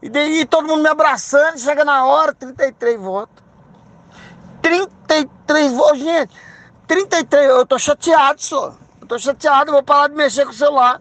E 0.01 0.09
daí 0.09 0.45
todo 0.47 0.69
mundo 0.69 0.83
me 0.83 0.89
abraçando, 0.89 1.59
chega 1.59 1.85
na 1.85 2.05
hora, 2.05 2.33
33 2.33 3.01
votos. 3.01 3.43
33 4.63 5.73
votos, 5.73 5.99
gente. 5.99 6.35
33, 6.87 7.51
eu 7.51 7.67
tô 7.67 7.79
chateado 7.79 8.41
só. 8.41 8.75
Eu 9.01 9.07
tô 9.09 9.19
chateado, 9.19 9.71
eu 9.71 9.75
vou 9.75 9.83
parar 9.83 10.09
de 10.09 10.15
mexer 10.15 10.45
com 10.45 10.53
o 10.53 10.55
celular. 10.55 11.01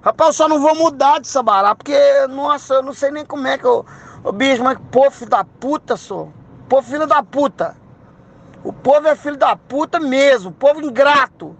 Rapaz, 0.00 0.28
eu 0.28 0.32
só 0.32 0.48
não 0.48 0.60
vou 0.60 0.74
mudar 0.74 1.20
de 1.20 1.28
Sabará, 1.28 1.74
porque, 1.74 1.98
nossa, 2.28 2.74
eu 2.74 2.82
não 2.82 2.94
sei 2.94 3.10
nem 3.10 3.26
como 3.26 3.46
é 3.46 3.58
que 3.58 3.64
eu. 3.64 3.84
Ô 4.24 4.32
bicho, 4.32 4.62
mas 4.62 4.78
pô, 4.90 5.10
filho 5.10 5.30
da 5.30 5.44
puta, 5.44 5.96
só. 5.96 6.28
Pô, 6.68 6.82
filho 6.82 7.06
da 7.06 7.22
puta. 7.22 7.76
O 8.62 8.72
povo 8.72 9.08
é 9.08 9.16
filho 9.16 9.36
da 9.36 9.56
puta 9.56 9.98
mesmo, 9.98 10.52
povo 10.52 10.82
ingrato. 10.82 11.56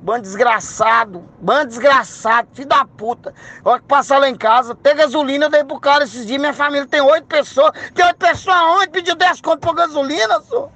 Bando 0.00 0.20
desgraçado, 0.20 1.24
bando 1.40 1.68
desgraçado, 1.68 2.48
filho 2.52 2.68
da 2.68 2.84
puta. 2.84 3.34
Olha 3.64 3.80
que 3.80 3.86
passar 3.86 4.18
lá 4.18 4.28
em 4.28 4.36
casa, 4.36 4.74
ter 4.74 4.94
gasolina, 4.94 5.46
eu 5.46 5.50
dei 5.50 5.64
pro 5.64 5.80
cara 5.80 6.04
esses 6.04 6.26
dias. 6.26 6.38
Minha 6.38 6.52
família 6.52 6.86
tem 6.86 7.00
oito 7.00 7.26
pessoas. 7.26 7.72
Tem 7.94 8.04
oito 8.04 8.18
pessoas 8.18 8.56
aonde? 8.56 8.90
Pediu 8.90 9.16
dez 9.16 9.40
conto 9.40 9.60
por 9.60 9.74
gasolina, 9.74 10.40
só. 10.42 10.70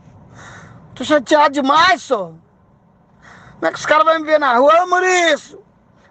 Tô 0.95 1.05
chateado 1.05 1.53
demais, 1.53 2.03
só. 2.03 2.33
Como 3.55 3.67
é 3.67 3.71
que 3.71 3.79
os 3.79 3.87
caras 3.87 4.05
vão 4.05 4.19
me 4.19 4.25
ver 4.25 4.41
na 4.41 4.57
rua? 4.57 4.83
Ô, 4.83 4.87
Maurício! 4.87 5.63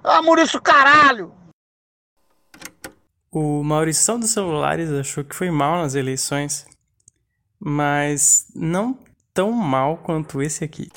Ô, 0.03 0.21
Maurício, 0.21 0.61
caralho! 0.61 1.33
O 3.31 3.63
Maurição 3.63 4.19
dos 4.19 4.29
Celulares 4.29 4.91
achou 4.91 5.23
que 5.23 5.35
foi 5.35 5.49
mal 5.49 5.81
nas 5.81 5.95
eleições, 5.95 6.65
mas 7.59 8.47
não 8.55 8.97
tão 9.33 9.51
mal 9.51 9.97
quanto 9.97 10.41
esse 10.41 10.63
aqui. 10.63 10.89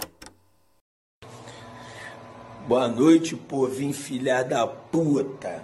Boa 2.66 2.88
noite, 2.88 3.34
povinho 3.34 3.92
filha 3.92 4.42
da 4.42 4.66
puta. 4.66 5.62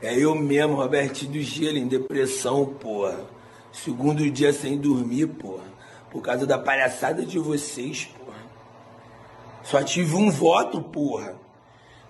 É 0.00 0.16
eu 0.16 0.34
mesmo, 0.34 0.76
Robertinho 0.76 1.32
do 1.32 1.40
Gelo, 1.40 1.78
em 1.78 1.88
depressão, 1.88 2.66
porra. 2.66 3.18
Segundo 3.72 4.30
dia 4.30 4.52
sem 4.52 4.78
dormir, 4.78 5.26
porra. 5.26 5.64
Por 6.10 6.22
causa 6.22 6.46
da 6.46 6.58
palhaçada 6.58 7.24
de 7.24 7.38
vocês, 7.38 8.04
porra. 8.04 8.38
Só 9.62 9.82
tive 9.82 10.14
um 10.14 10.30
voto, 10.30 10.80
porra. 10.80 11.34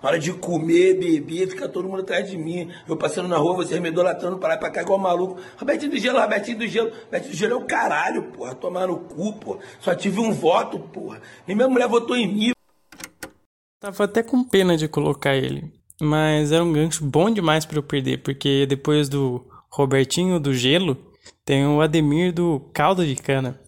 Na 0.01 0.09
hora 0.09 0.19
de 0.19 0.31
comer, 0.33 0.99
beber, 0.99 1.49
fica 1.49 1.67
todo 1.67 1.87
mundo 1.87 2.01
atrás 2.01 2.29
de 2.29 2.37
mim. 2.37 2.71
Eu 2.87 2.95
passando 2.95 3.27
na 3.27 3.37
rua, 3.37 3.55
vocês 3.55 3.79
me 3.81 3.89
idolatrando 3.89 4.37
para 4.37 4.49
lá 4.49 4.57
pra 4.57 4.69
cá 4.69 4.81
igual 4.81 4.99
maluco. 4.99 5.39
Robertinho 5.57 5.91
do 5.91 5.97
Gelo, 5.97 6.19
Robertinho 6.19 6.59
do 6.59 6.67
Gelo. 6.67 6.91
Robertinho 7.05 7.31
do 7.31 7.37
Gelo 7.37 7.53
é 7.53 7.55
o 7.57 7.65
caralho, 7.65 8.23
porra. 8.31 8.53
Tomar 8.55 8.87
no 8.87 8.99
cu, 8.99 9.33
porra. 9.33 9.59
Só 9.79 9.95
tive 9.95 10.19
um 10.19 10.31
voto, 10.31 10.79
porra. 10.79 11.21
Nem 11.47 11.55
minha 11.55 11.67
mulher 11.67 11.87
votou 11.87 12.15
em 12.15 12.27
mim. 12.27 12.51
Tava 13.79 14.03
até 14.03 14.23
com 14.23 14.43
pena 14.43 14.75
de 14.75 14.87
colocar 14.87 15.35
ele, 15.35 15.71
mas 16.01 16.51
era 16.51 16.63
um 16.63 16.73
gancho 16.73 17.05
bom 17.05 17.29
demais 17.29 17.63
para 17.63 17.77
eu 17.77 17.83
perder, 17.83 18.23
porque 18.23 18.65
depois 18.65 19.07
do 19.07 19.45
Robertinho 19.69 20.39
do 20.39 20.53
Gelo, 20.53 20.97
tem 21.45 21.65
o 21.65 21.79
Ademir 21.79 22.33
do 22.33 22.59
Caldo 22.73 23.05
de 23.05 23.15
Cana. 23.15 23.59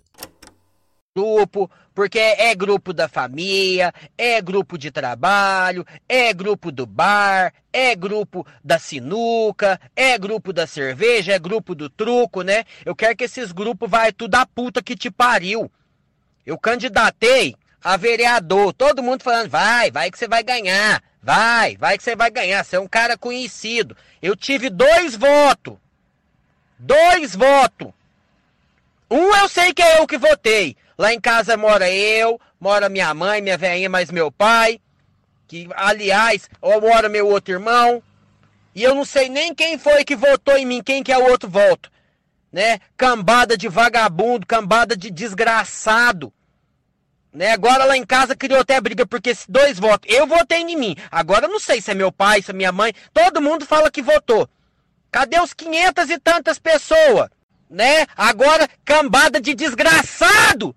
Grupo, 1.15 1.69
porque 1.95 2.19
é 2.19 2.53
grupo 2.53 2.93
da 2.93 3.07
família, 3.07 3.91
é 4.15 4.39
grupo 4.39 4.77
de 4.77 4.91
trabalho, 4.91 5.85
é 6.07 6.31
grupo 6.31 6.71
do 6.71 6.85
bar, 6.85 7.51
é 7.73 7.95
grupo 7.95 8.45
da 8.63 8.77
sinuca, 8.77 9.81
é 9.95 10.15
grupo 10.19 10.53
da 10.53 10.67
cerveja, 10.67 11.33
é 11.33 11.39
grupo 11.39 11.73
do 11.73 11.89
truco, 11.89 12.43
né? 12.43 12.63
Eu 12.85 12.95
quero 12.95 13.15
que 13.17 13.23
esses 13.23 13.51
grupos 13.51 13.89
vai 13.89 14.13
tudo 14.13 14.35
a 14.35 14.45
puta 14.45 14.83
que 14.83 14.95
te 14.95 15.09
pariu. 15.09 15.69
Eu 16.45 16.59
candidatei 16.59 17.55
a 17.83 17.97
vereador, 17.97 18.71
todo 18.71 19.03
mundo 19.03 19.23
falando, 19.23 19.49
vai, 19.49 19.89
vai 19.89 20.11
que 20.11 20.19
você 20.19 20.27
vai 20.27 20.43
ganhar, 20.43 21.01
vai, 21.23 21.75
vai 21.75 21.97
que 21.97 22.03
você 22.03 22.15
vai 22.15 22.29
ganhar, 22.29 22.63
você 22.63 22.75
é 22.75 22.79
um 22.79 22.87
cara 22.87 23.17
conhecido. 23.17 23.97
Eu 24.21 24.35
tive 24.35 24.69
dois 24.69 25.15
votos, 25.15 25.73
dois 26.77 27.35
votos. 27.35 27.89
Um 29.09 29.35
eu 29.35 29.49
sei 29.49 29.73
que 29.73 29.81
é 29.81 29.99
eu 29.99 30.05
que 30.05 30.19
votei. 30.19 30.77
Lá 30.99 31.13
em 31.13 31.21
casa 31.21 31.55
mora 31.55 31.89
eu, 31.89 32.41
mora 32.59 32.89
minha 32.89 33.13
mãe, 33.13 33.41
minha 33.41 33.57
velhinha, 33.57 33.89
mais 33.89 34.11
meu 34.11 34.29
pai, 34.29 34.81
que 35.47 35.65
aliás, 35.73 36.49
ou 36.59 36.81
mora 36.81 37.07
meu 37.07 37.25
outro 37.25 37.53
irmão. 37.53 38.03
E 38.75 38.83
eu 38.83 38.93
não 38.93 39.05
sei 39.05 39.29
nem 39.29 39.55
quem 39.55 39.79
foi 39.79 40.03
que 40.03 40.13
votou 40.13 40.57
em 40.57 40.65
mim, 40.65 40.83
quem 40.83 41.01
que 41.01 41.13
é 41.13 41.17
o 41.17 41.29
outro 41.29 41.49
voto. 41.49 41.89
Né? 42.51 42.79
Cambada 42.97 43.55
de 43.55 43.69
vagabundo, 43.69 44.45
cambada 44.45 44.97
de 44.97 45.09
desgraçado. 45.09 46.33
Né? 47.31 47.53
Agora 47.53 47.85
lá 47.85 47.95
em 47.95 48.05
casa 48.05 48.35
criou 48.35 48.59
até 48.59 48.81
briga 48.81 49.07
porque 49.07 49.31
dois 49.47 49.79
votos. 49.79 50.13
Eu 50.13 50.27
votei 50.27 50.63
em 50.63 50.75
mim. 50.75 50.97
Agora 51.09 51.45
eu 51.45 51.49
não 51.49 51.61
sei 51.61 51.79
se 51.79 51.91
é 51.91 51.93
meu 51.93 52.11
pai, 52.11 52.41
se 52.41 52.51
é 52.51 52.53
minha 52.53 52.73
mãe. 52.73 52.91
Todo 53.13 53.41
mundo 53.41 53.65
fala 53.65 53.89
que 53.89 54.01
votou. 54.01 54.49
Cadê 55.09 55.39
os 55.39 55.53
500 55.53 56.09
e 56.09 56.19
tantas 56.19 56.59
pessoas? 56.59 57.29
Né? 57.69 58.05
Agora 58.17 58.67
cambada 58.83 59.39
de 59.39 59.53
desgraçado. 59.53 60.75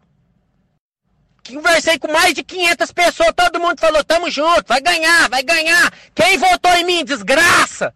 Conversei 1.47 1.99
com 1.99 2.11
mais 2.13 2.35
de 2.35 2.43
500 2.43 2.93
pessoas, 2.93 3.33
todo 3.37 3.61
mundo 3.61 3.79
falou: 3.79 4.05
"Tamo 4.05 4.31
junto, 4.31 4.65
vai 4.67 4.81
ganhar, 4.81 5.29
vai 5.29 5.43
ganhar". 5.43 5.93
Quem 6.15 6.39
votou 6.39 6.73
em 6.77 6.85
mim, 6.85 7.05
desgraça? 7.05 7.95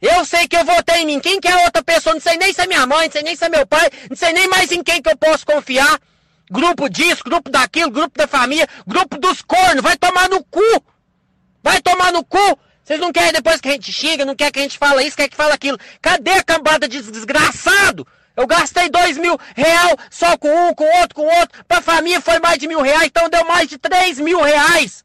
Eu 0.00 0.24
sei 0.24 0.48
que 0.48 0.56
eu 0.56 0.64
votei 0.64 1.02
em 1.02 1.06
mim. 1.06 1.20
Quem 1.20 1.40
que 1.40 1.46
é 1.46 1.64
outra 1.64 1.82
pessoa? 1.82 2.14
Não 2.14 2.20
sei 2.20 2.36
nem 2.36 2.52
se 2.52 2.60
é 2.60 2.66
minha 2.66 2.84
mãe, 2.86 3.06
não 3.06 3.12
sei 3.12 3.22
nem 3.22 3.36
se 3.36 3.44
é 3.44 3.48
meu 3.48 3.64
pai, 3.66 3.88
não 4.10 4.16
sei 4.16 4.32
nem 4.32 4.48
mais 4.48 4.72
em 4.72 4.82
quem 4.82 5.00
que 5.00 5.08
eu 5.08 5.16
posso 5.16 5.46
confiar 5.46 6.00
grupo 6.52 6.88
disso, 6.88 7.24
grupo 7.24 7.50
daquilo, 7.50 7.90
grupo 7.90 8.18
da 8.18 8.26
família, 8.26 8.68
grupo 8.86 9.18
dos 9.18 9.40
cornos, 9.40 9.82
vai 9.82 9.96
tomar 9.96 10.28
no 10.28 10.44
cu! 10.44 10.84
Vai 11.62 11.80
tomar 11.80 12.12
no 12.12 12.22
cu! 12.22 12.58
Vocês 12.84 13.00
não 13.00 13.12
querem 13.12 13.32
depois 13.32 13.60
que 13.60 13.68
a 13.68 13.72
gente 13.72 13.90
xinga, 13.90 14.24
não 14.24 14.36
quer 14.36 14.50
que 14.50 14.58
a 14.58 14.62
gente 14.62 14.76
fala 14.76 15.02
isso, 15.02 15.16
quer 15.16 15.28
que 15.28 15.36
fala 15.36 15.54
aquilo. 15.54 15.78
Cadê 16.00 16.32
a 16.32 16.42
cambada 16.42 16.86
de 16.86 17.00
desgraçado? 17.00 18.06
Eu 18.36 18.46
gastei 18.46 18.88
dois 18.88 19.18
mil 19.18 19.38
real 19.54 19.96
só 20.10 20.36
com 20.36 20.48
um, 20.48 20.74
com 20.74 20.84
outro, 21.00 21.14
com 21.14 21.26
outro. 21.26 21.64
Pra 21.66 21.80
família 21.80 22.20
foi 22.20 22.38
mais 22.38 22.58
de 22.58 22.66
mil 22.66 22.80
reais, 22.80 23.06
então 23.06 23.28
deu 23.28 23.44
mais 23.44 23.68
de 23.68 23.78
três 23.78 24.18
mil 24.18 24.40
reais. 24.40 25.04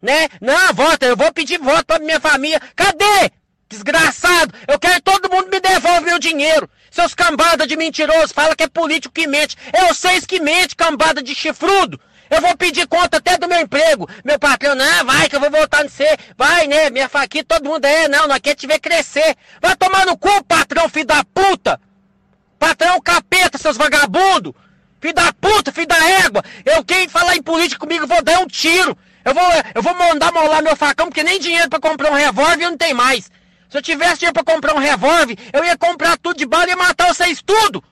Né? 0.00 0.28
Não, 0.40 0.74
vota, 0.74 1.06
eu 1.06 1.16
vou 1.16 1.32
pedir 1.32 1.58
voto 1.58 1.84
pra 1.86 1.98
minha 1.98 2.20
família. 2.20 2.60
Cadê? 2.76 3.30
Desgraçado! 3.68 4.54
Eu 4.68 4.78
quero 4.78 4.96
que 4.96 5.02
todo 5.02 5.30
mundo 5.30 5.48
me 5.50 5.60
devolva 5.60 6.00
meu 6.02 6.18
dinheiro. 6.18 6.68
Seus 6.90 7.14
cambada 7.14 7.66
de 7.66 7.76
mentiroso, 7.76 8.32
fala 8.32 8.54
que 8.54 8.62
é 8.62 8.68
político 8.68 9.14
que 9.14 9.26
mente. 9.26 9.56
É 9.72 9.86
vocês 9.86 10.24
que 10.24 10.40
mente, 10.40 10.76
cambada 10.76 11.22
de 11.22 11.34
chifrudo. 11.34 12.00
Eu 12.30 12.40
vou 12.40 12.56
pedir 12.56 12.86
conta 12.86 13.18
até 13.18 13.36
do 13.36 13.48
meu 13.48 13.60
emprego. 13.60 14.08
Meu 14.24 14.38
patrão, 14.38 14.74
não, 14.74 15.04
vai 15.04 15.28
que 15.28 15.36
eu 15.36 15.40
vou 15.40 15.50
voltar 15.50 15.84
no 15.84 15.90
você. 15.90 16.16
Vai, 16.36 16.66
né? 16.66 16.90
Minha 16.90 17.08
faquinha, 17.08 17.44
todo 17.44 17.68
mundo 17.68 17.84
é, 17.84 18.08
não, 18.08 18.28
nós 18.28 18.38
quer 18.38 18.54
te 18.54 18.66
ver 18.66 18.78
crescer. 18.78 19.36
Vai 19.60 19.76
tomar 19.76 20.06
no 20.06 20.16
cu, 20.16 20.42
patrão, 20.44 20.88
filho 20.88 21.06
da 21.06 21.24
puta. 21.24 21.80
Patrão 22.64 22.98
capeta, 22.98 23.58
seus 23.58 23.76
vagabundos. 23.76 24.54
Filho 24.98 25.12
da 25.12 25.30
puta, 25.34 25.70
filho 25.70 25.86
da 25.86 26.02
égua. 26.24 26.42
Eu, 26.64 26.82
quem 26.82 27.06
falar 27.06 27.36
em 27.36 27.42
política 27.42 27.78
comigo, 27.78 28.06
vou 28.06 28.22
dar 28.22 28.40
um 28.40 28.46
tiro. 28.46 28.96
Eu 29.22 29.34
vou, 29.34 29.44
eu 29.74 29.82
vou 29.82 29.94
mandar 29.94 30.32
molar 30.32 30.62
meu 30.62 30.74
facão, 30.74 31.08
porque 31.08 31.22
nem 31.22 31.38
dinheiro 31.38 31.68
para 31.68 31.78
comprar 31.78 32.10
um 32.10 32.14
revólver 32.14 32.64
eu 32.64 32.70
não 32.70 32.78
tenho 32.78 32.96
mais. 32.96 33.30
Se 33.68 33.76
eu 33.76 33.82
tivesse 33.82 34.20
dinheiro 34.20 34.32
para 34.32 34.50
comprar 34.50 34.74
um 34.74 34.78
revólver, 34.78 35.36
eu 35.52 35.62
ia 35.62 35.76
comprar 35.76 36.16
tudo 36.16 36.38
de 36.38 36.46
bala 36.46 36.70
e 36.70 36.74
matar 36.74 37.08
vocês 37.08 37.42
tudo. 37.42 37.84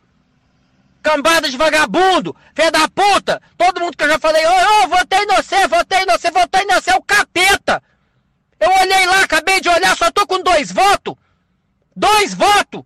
Cambada 1.02 1.50
de 1.50 1.57
vagabundo, 1.59 2.35
filha 2.55 2.71
da 2.71 2.88
puta. 2.88 3.43
Todo 3.59 3.81
mundo 3.83 3.95
que 3.95 4.05
eu 4.05 4.09
já 4.09 4.19
falei, 4.19 4.47
ô, 4.47 4.50
oh, 4.50 4.85
oh, 4.85 4.88
votei 4.88 5.19
em 5.19 5.26
você, 5.26 5.69
votei 5.69 5.99
em 5.99 6.07
você, 6.07 6.31
votei 6.31 6.62
em 6.62 6.75
você, 6.75 6.93
é 6.93 6.97
o 6.97 7.02
capeta. 7.02 7.83
Eu 8.59 8.71
olhei 8.71 9.07
lá, 9.07 9.23
acabei 9.25 9.61
de 9.61 9.69
olhar, 9.69 9.95
só 9.99 10.11
tô 10.11 10.26
com 10.26 10.43
dois 10.43 10.73
votos. 10.73 11.14
Dois 11.95 12.33
votos. 12.33 12.85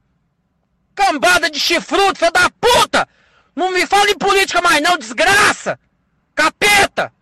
Cambada 0.96 1.50
de 1.50 1.60
chifrudo, 1.60 2.18
filha 2.18 2.32
da 2.32 2.50
puta. 2.50 3.06
Não 3.54 3.70
me 3.70 3.86
fala 3.86 4.10
em 4.10 4.18
política 4.18 4.62
mais 4.62 4.82
não, 4.82 4.96
desgraça! 4.96 5.78
Capeta! 6.34 7.12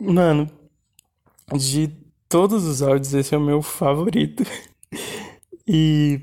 Mano, 0.00 0.50
de 1.56 1.88
todos 2.28 2.64
os 2.64 2.82
áudios, 2.82 3.14
esse 3.14 3.34
é 3.34 3.38
o 3.38 3.40
meu 3.40 3.62
favorito. 3.62 4.42
E. 5.66 6.20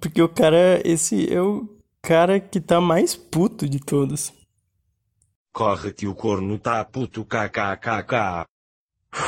Porque 0.00 0.20
o 0.22 0.28
cara, 0.28 0.80
esse 0.84 1.26
o 1.38 1.81
cara 2.02 2.40
que 2.40 2.60
tá 2.60 2.80
mais 2.80 3.14
puto 3.14 3.68
de 3.68 3.78
todos. 3.78 4.32
Corre 5.52 5.92
que 5.92 6.08
o 6.08 6.14
corno 6.14 6.58
tá 6.58 6.84
puto 6.84 7.24
kkkk. 7.24 8.44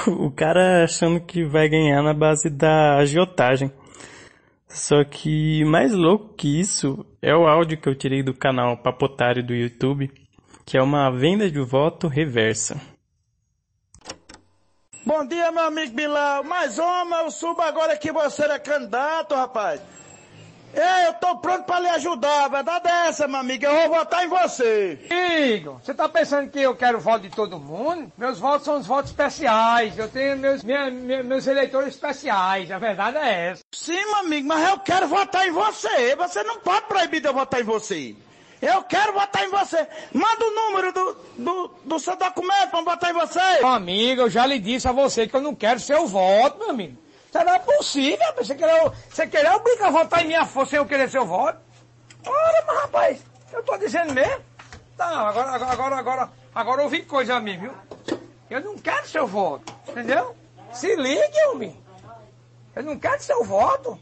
O 0.08 0.30
cara 0.30 0.84
achando 0.84 1.20
que 1.20 1.44
vai 1.44 1.68
ganhar 1.68 2.02
na 2.02 2.12
base 2.12 2.50
da 2.50 2.96
agiotagem. 2.96 3.70
Só 4.66 5.04
que 5.04 5.62
mais 5.66 5.92
louco 5.92 6.34
que 6.34 6.58
isso 6.58 7.06
é 7.22 7.34
o 7.34 7.46
áudio 7.46 7.78
que 7.78 7.88
eu 7.88 7.94
tirei 7.94 8.22
do 8.22 8.34
canal 8.34 8.76
Papotário 8.78 9.44
do 9.44 9.54
YouTube, 9.54 10.10
que 10.64 10.76
é 10.76 10.82
uma 10.82 11.10
venda 11.10 11.50
de 11.50 11.60
voto 11.60 12.08
reversa. 12.08 12.80
Bom 15.06 15.24
dia, 15.26 15.52
meu 15.52 15.64
amigo 15.64 15.94
Bilal. 15.94 16.42
Mais 16.42 16.78
uma, 16.78 17.18
eu 17.18 17.30
subo 17.30 17.60
agora 17.60 17.96
que 17.96 18.10
você 18.10 18.44
é 18.44 18.58
candidato, 18.58 19.34
rapaz. 19.34 19.80
Ei, 20.76 21.06
eu 21.06 21.14
tô 21.14 21.36
pronto 21.36 21.64
pra 21.64 21.78
lhe 21.78 21.88
ajudar. 21.88 22.44
A 22.44 22.48
verdade 22.48 22.88
é 22.88 23.06
essa, 23.08 23.28
meu 23.28 23.40
amigo. 23.40 23.64
Eu 23.64 23.88
vou 23.88 23.98
votar 23.98 24.24
em 24.24 24.28
você. 24.28 24.98
Igor, 25.54 25.78
você 25.82 25.94
tá 25.94 26.08
pensando 26.08 26.50
que 26.50 26.60
eu 26.60 26.74
quero 26.74 27.00
voto 27.00 27.22
de 27.22 27.30
todo 27.30 27.58
mundo? 27.58 28.12
Meus 28.18 28.38
votos 28.38 28.64
são 28.64 28.78
os 28.78 28.86
votos 28.86 29.10
especiais. 29.10 29.96
Eu 29.96 30.08
tenho 30.08 30.36
meus, 30.36 30.62
minha, 30.64 30.90
minha, 30.90 31.22
meus 31.22 31.46
eleitores 31.46 31.94
especiais. 31.94 32.70
A 32.70 32.78
verdade 32.78 33.18
é 33.18 33.50
essa. 33.50 33.62
Sim, 33.72 34.04
meu 34.04 34.16
amigo, 34.16 34.48
mas 34.48 34.68
eu 34.68 34.78
quero 34.80 35.06
votar 35.06 35.46
em 35.46 35.52
você. 35.52 36.16
Você 36.16 36.42
não 36.42 36.58
pode 36.58 36.86
proibir 36.86 37.20
de 37.20 37.28
eu 37.28 37.34
votar 37.34 37.60
em 37.60 37.64
você. 37.64 38.14
Eu 38.60 38.82
quero 38.82 39.12
votar 39.12 39.44
em 39.44 39.50
você. 39.50 39.86
Manda 40.12 40.44
o 40.44 40.50
número 40.50 40.92
do, 40.92 41.16
do, 41.36 41.70
do 41.84 41.98
seu 41.98 42.16
documento 42.16 42.70
pra 42.70 42.80
votar 42.80 43.10
em 43.10 43.14
você. 43.14 43.38
Amigo, 43.62 44.22
eu 44.22 44.30
já 44.30 44.46
lhe 44.46 44.58
disse 44.58 44.88
a 44.88 44.92
você 44.92 45.26
que 45.28 45.36
eu 45.36 45.42
não 45.42 45.54
quero 45.54 45.78
seu 45.78 46.06
voto, 46.06 46.58
meu 46.58 46.70
amigo. 46.70 47.03
Será 47.34 47.58
possível? 47.58 48.32
Você 48.36 48.54
querer, 48.54 48.92
você 49.10 49.26
querer 49.26 49.50
obrigar 49.50 49.88
a 49.88 49.90
votar 49.90 50.22
em 50.22 50.28
minha 50.28 50.46
força 50.46 50.70
sem 50.70 50.78
eu 50.78 50.86
querer 50.86 51.10
seu 51.10 51.26
voto? 51.26 51.58
Ora, 52.24 52.64
mas 52.64 52.78
rapaz, 52.82 53.20
eu 53.52 53.60
tô 53.64 53.76
dizendo 53.76 54.14
mesmo. 54.14 54.40
Tá, 54.96 55.06
agora, 55.06 55.50
agora, 55.50 55.72
agora, 55.72 55.96
agora, 55.96 56.32
agora 56.54 56.82
ouvi 56.84 57.02
coisa 57.02 57.34
a 57.34 57.40
mim, 57.40 57.58
viu? 57.58 57.72
Eu 58.48 58.60
não 58.60 58.78
quero 58.78 59.08
seu 59.08 59.26
voto, 59.26 59.74
entendeu? 59.88 60.36
Se 60.72 60.94
ligue, 60.94 61.46
homem. 61.48 61.76
Eu 62.72 62.84
não 62.84 62.96
quero 63.00 63.20
seu 63.20 63.42
voto. 63.42 63.98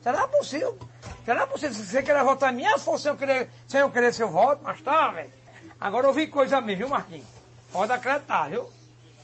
Será 0.00 0.28
possível? 0.28 0.78
Será 1.24 1.44
possível? 1.44 1.74
Se 1.74 1.86
você 1.86 2.04
querer 2.04 2.22
votar 2.22 2.52
em 2.52 2.56
minha 2.56 2.78
força 2.78 3.02
sem 3.02 3.10
eu 3.10 3.18
querer, 3.18 3.50
sem 3.66 3.80
eu 3.80 3.90
querer 3.90 4.14
seu 4.14 4.28
voto? 4.28 4.60
Mas 4.62 4.80
tá, 4.80 5.10
velho. 5.10 5.32
Agora 5.80 6.06
ouvi 6.06 6.28
coisa 6.28 6.58
a 6.58 6.60
mim, 6.60 6.76
viu, 6.76 6.88
Marquinhos? 6.88 7.26
Pode 7.72 7.90
acreditar, 7.90 8.48
viu? 8.48 8.70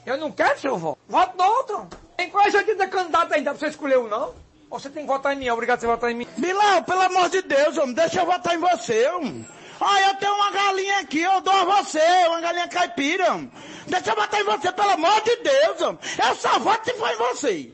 Eu 0.04 0.16
não 0.16 0.32
quero 0.32 0.58
seu 0.58 0.76
voto. 0.76 0.98
Voto 1.08 1.38
no 1.38 1.44
outro. 1.44 2.01
Tem 2.22 2.30
quase 2.30 2.56
80 2.56 2.86
candidatos 2.86 3.32
ainda 3.32 3.50
pra 3.50 3.58
você 3.58 3.66
escolher 3.66 3.98
um, 3.98 4.06
não? 4.06 4.32
Ou 4.70 4.78
você 4.78 4.88
tem 4.88 5.02
que 5.02 5.08
votar 5.08 5.34
em 5.34 5.40
mim? 5.40 5.48
É 5.48 5.52
obrigado 5.52 5.78
a 5.78 5.80
você 5.80 5.86
votar 5.88 6.08
em 6.08 6.14
mim? 6.14 6.28
Bilal, 6.36 6.84
pelo 6.84 7.00
amor 7.00 7.28
de 7.28 7.42
Deus, 7.42 7.76
homem, 7.76 7.96
deixa 7.96 8.20
eu 8.20 8.26
votar 8.26 8.54
em 8.54 8.58
você, 8.58 9.08
homem. 9.08 9.44
Ah, 9.80 10.00
eu 10.02 10.14
tenho 10.14 10.32
uma 10.32 10.52
galinha 10.52 11.00
aqui, 11.00 11.20
eu 11.20 11.40
dou 11.40 11.52
a 11.52 11.82
você, 11.82 11.98
uma 12.28 12.40
galinha 12.40 12.68
caipira. 12.68 13.32
Homem. 13.32 13.50
Deixa 13.88 14.10
eu 14.12 14.14
votar 14.14 14.40
em 14.40 14.44
você, 14.44 14.70
pelo 14.70 14.90
amor 14.90 15.20
de 15.22 15.34
Deus, 15.34 15.80
homem. 15.80 15.98
Eu 16.24 16.36
só 16.36 16.60
voto 16.60 16.84
se 16.84 16.96
for 16.96 17.10
em 17.10 17.16
você. 17.16 17.72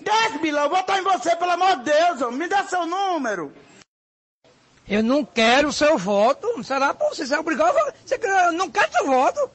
Desce, 0.00 0.50
vou 0.50 0.68
votar 0.70 0.98
em 0.98 1.02
você, 1.02 1.36
pelo 1.36 1.50
amor 1.50 1.76
de 1.76 1.92
Deus, 1.92 2.22
homem. 2.22 2.38
Me 2.38 2.48
dá 2.48 2.64
seu 2.64 2.86
número. 2.86 3.52
Eu 4.88 5.02
não 5.02 5.22
quero 5.26 5.70
seu 5.74 5.98
voto. 5.98 6.64
Será 6.64 6.94
possível? 6.94 7.26
Você 7.26 7.34
é 7.34 7.38
obrigado 7.38 7.76
a... 7.76 7.92
Você 8.02 8.18
quer... 8.18 8.46
Eu 8.46 8.52
não 8.52 8.70
quero 8.70 8.90
seu 8.92 9.06
voto. 9.06 9.50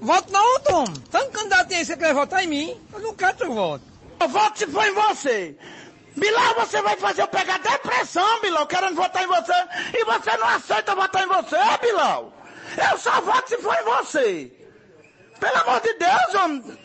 Voto 0.00 0.32
não, 0.32 0.60
Tom. 0.60 0.84
Tanto 1.10 1.30
candidato 1.30 1.74
aí, 1.74 1.84
você 1.84 1.96
quer 1.96 2.14
votar 2.14 2.42
em 2.42 2.46
mim? 2.46 2.80
Eu 2.92 3.00
não 3.00 3.14
quero 3.14 3.36
seu 3.38 3.52
voto. 3.52 3.84
Eu 4.18 4.28
voto 4.28 4.58
se 4.58 4.66
for 4.66 4.84
em 4.84 4.94
você. 4.94 5.56
Bilal, 6.16 6.54
você 6.54 6.82
vai 6.82 6.96
fazer 6.96 7.22
eu 7.22 7.28
pegar 7.28 7.58
depressão, 7.58 8.40
Bilal, 8.40 8.66
querendo 8.66 8.96
votar 8.96 9.22
em 9.22 9.26
você. 9.26 9.52
E 9.94 10.04
você 10.04 10.36
não 10.36 10.48
aceita 10.48 10.94
votar 10.94 11.22
em 11.22 11.28
você, 11.28 11.56
Bilal. 11.80 12.32
Eu 12.90 12.98
só 12.98 13.20
voto 13.20 13.48
se 13.48 13.56
for 13.58 13.74
em 13.74 13.84
você. 13.84 14.52
Pelo 15.38 15.56
amor 15.58 15.80
de 15.80 15.94
Deus, 15.94 16.34
homem. 16.34 16.78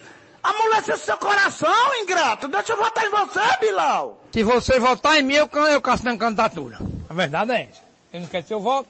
Amolece 0.43 0.95
seu 0.97 1.17
coração, 1.17 1.95
ingrato. 1.95 2.47
Deixa 2.47 2.73
eu 2.73 2.77
votar 2.77 3.03
em 3.05 3.09
você, 3.09 3.57
Bilal. 3.59 4.23
Se 4.31 4.43
você 4.43 4.79
votar 4.79 5.17
em 5.17 5.23
mim, 5.23 5.33
eu, 5.33 5.49
eu 5.71 5.81
caço 5.81 6.03
minha 6.03 6.17
candidatura. 6.17 6.77
A 7.09 7.13
verdade 7.13 7.51
é 7.51 7.61
essa. 7.63 7.81
Eu 8.13 8.21
não 8.21 8.27
quero 8.27 8.47
seu 8.47 8.59
voto. 8.59 8.87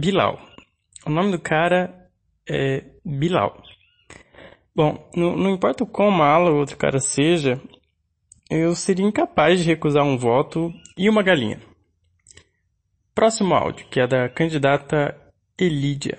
Bilal. 0.00 0.38
O 1.06 1.10
nome 1.10 1.30
do 1.30 1.40
cara 1.40 2.10
é 2.48 2.84
Bilal. 3.04 3.62
Bom, 4.74 5.10
não, 5.14 5.36
não 5.36 5.50
importa 5.50 5.84
o 5.84 5.86
quão 5.86 6.10
malo 6.10 6.52
o 6.52 6.58
outro 6.58 6.76
cara 6.76 7.00
seja, 7.00 7.60
eu 8.50 8.74
seria 8.74 9.06
incapaz 9.06 9.60
de 9.60 9.66
recusar 9.66 10.04
um 10.04 10.16
voto 10.16 10.72
e 10.96 11.08
uma 11.08 11.22
galinha. 11.22 11.60
Próximo 13.14 13.54
áudio, 13.54 13.88
que 13.88 14.00
é 14.00 14.06
da 14.06 14.28
candidata 14.28 15.16
Elídia. 15.58 16.18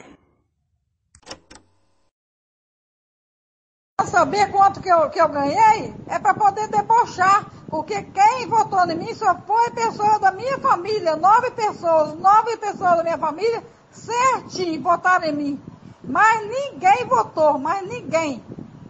saber 4.09 4.51
quanto 4.51 4.81
que 4.81 4.89
eu, 4.89 5.09
que 5.09 5.21
eu 5.21 5.29
ganhei 5.29 5.93
é 6.07 6.19
para 6.19 6.33
poder 6.33 6.67
debochar, 6.67 7.45
porque 7.69 8.01
quem 8.01 8.47
votou 8.47 8.83
em 8.89 8.97
mim 8.97 9.13
só 9.13 9.35
foi 9.35 9.69
pessoa 9.71 10.19
da 10.19 10.31
minha 10.31 10.57
família, 10.57 11.15
nove 11.15 11.51
pessoas, 11.51 12.15
nove 12.19 12.57
pessoas 12.57 12.97
da 12.97 13.03
minha 13.03 13.17
família 13.17 13.63
certinho 13.91 14.81
votaram 14.81 15.25
em 15.25 15.35
mim. 15.35 15.61
Mas 16.03 16.47
ninguém 16.47 17.05
votou, 17.05 17.59
mas 17.59 17.87
ninguém. 17.87 18.43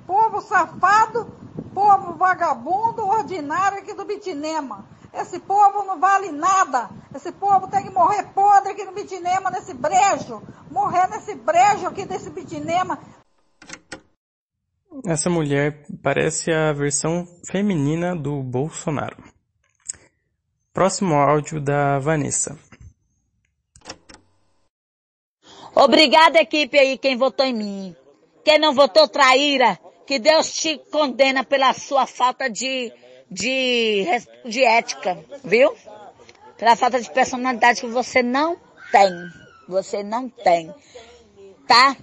Povo 0.05 0.41
safado, 0.41 1.25
povo 1.73 2.13
vagabundo, 2.13 3.07
ordinário 3.07 3.79
aqui 3.79 3.93
do 3.93 4.05
Bitinema. 4.05 4.85
Esse 5.13 5.39
povo 5.39 5.83
não 5.83 5.99
vale 5.99 6.31
nada. 6.31 6.89
Esse 7.13 7.31
povo 7.31 7.67
tem 7.67 7.83
que 7.83 7.89
morrer 7.89 8.23
podre 8.33 8.71
aqui 8.71 8.85
no 8.85 8.91
Bitinema, 8.91 9.49
nesse 9.49 9.73
brejo. 9.73 10.41
Morrer 10.69 11.07
nesse 11.07 11.35
brejo 11.35 11.87
aqui 11.87 12.05
desse 12.05 12.29
Bitinema. 12.29 12.99
Essa 15.05 15.29
mulher 15.29 15.85
parece 16.03 16.51
a 16.51 16.73
versão 16.73 17.25
feminina 17.49 18.15
do 18.15 18.43
Bolsonaro. 18.43 19.17
Próximo 20.73 21.15
áudio 21.15 21.59
da 21.59 21.97
Vanessa. 21.99 22.57
Obrigada, 25.81 26.41
equipe 26.41 26.77
aí, 26.77 26.97
quem 26.97 27.15
votou 27.15 27.45
em 27.45 27.53
mim. 27.53 27.95
Quem 28.43 28.59
não 28.59 28.73
votou, 28.73 29.07
traíra. 29.07 29.79
Que 30.05 30.19
Deus 30.19 30.51
te 30.51 30.77
condena 30.91 31.41
pela 31.41 31.71
sua 31.73 32.05
falta 32.05 32.49
de, 32.49 32.91
de, 33.31 34.05
de 34.43 34.61
ética, 34.61 35.17
viu? 35.41 35.73
Pela 36.57 36.75
falta 36.75 36.99
de 36.99 37.09
personalidade 37.09 37.79
que 37.79 37.87
você 37.87 38.21
não 38.21 38.57
tem. 38.91 39.09
Você 39.69 40.03
não 40.03 40.27
tem. 40.27 40.73
Tá? 41.65 41.95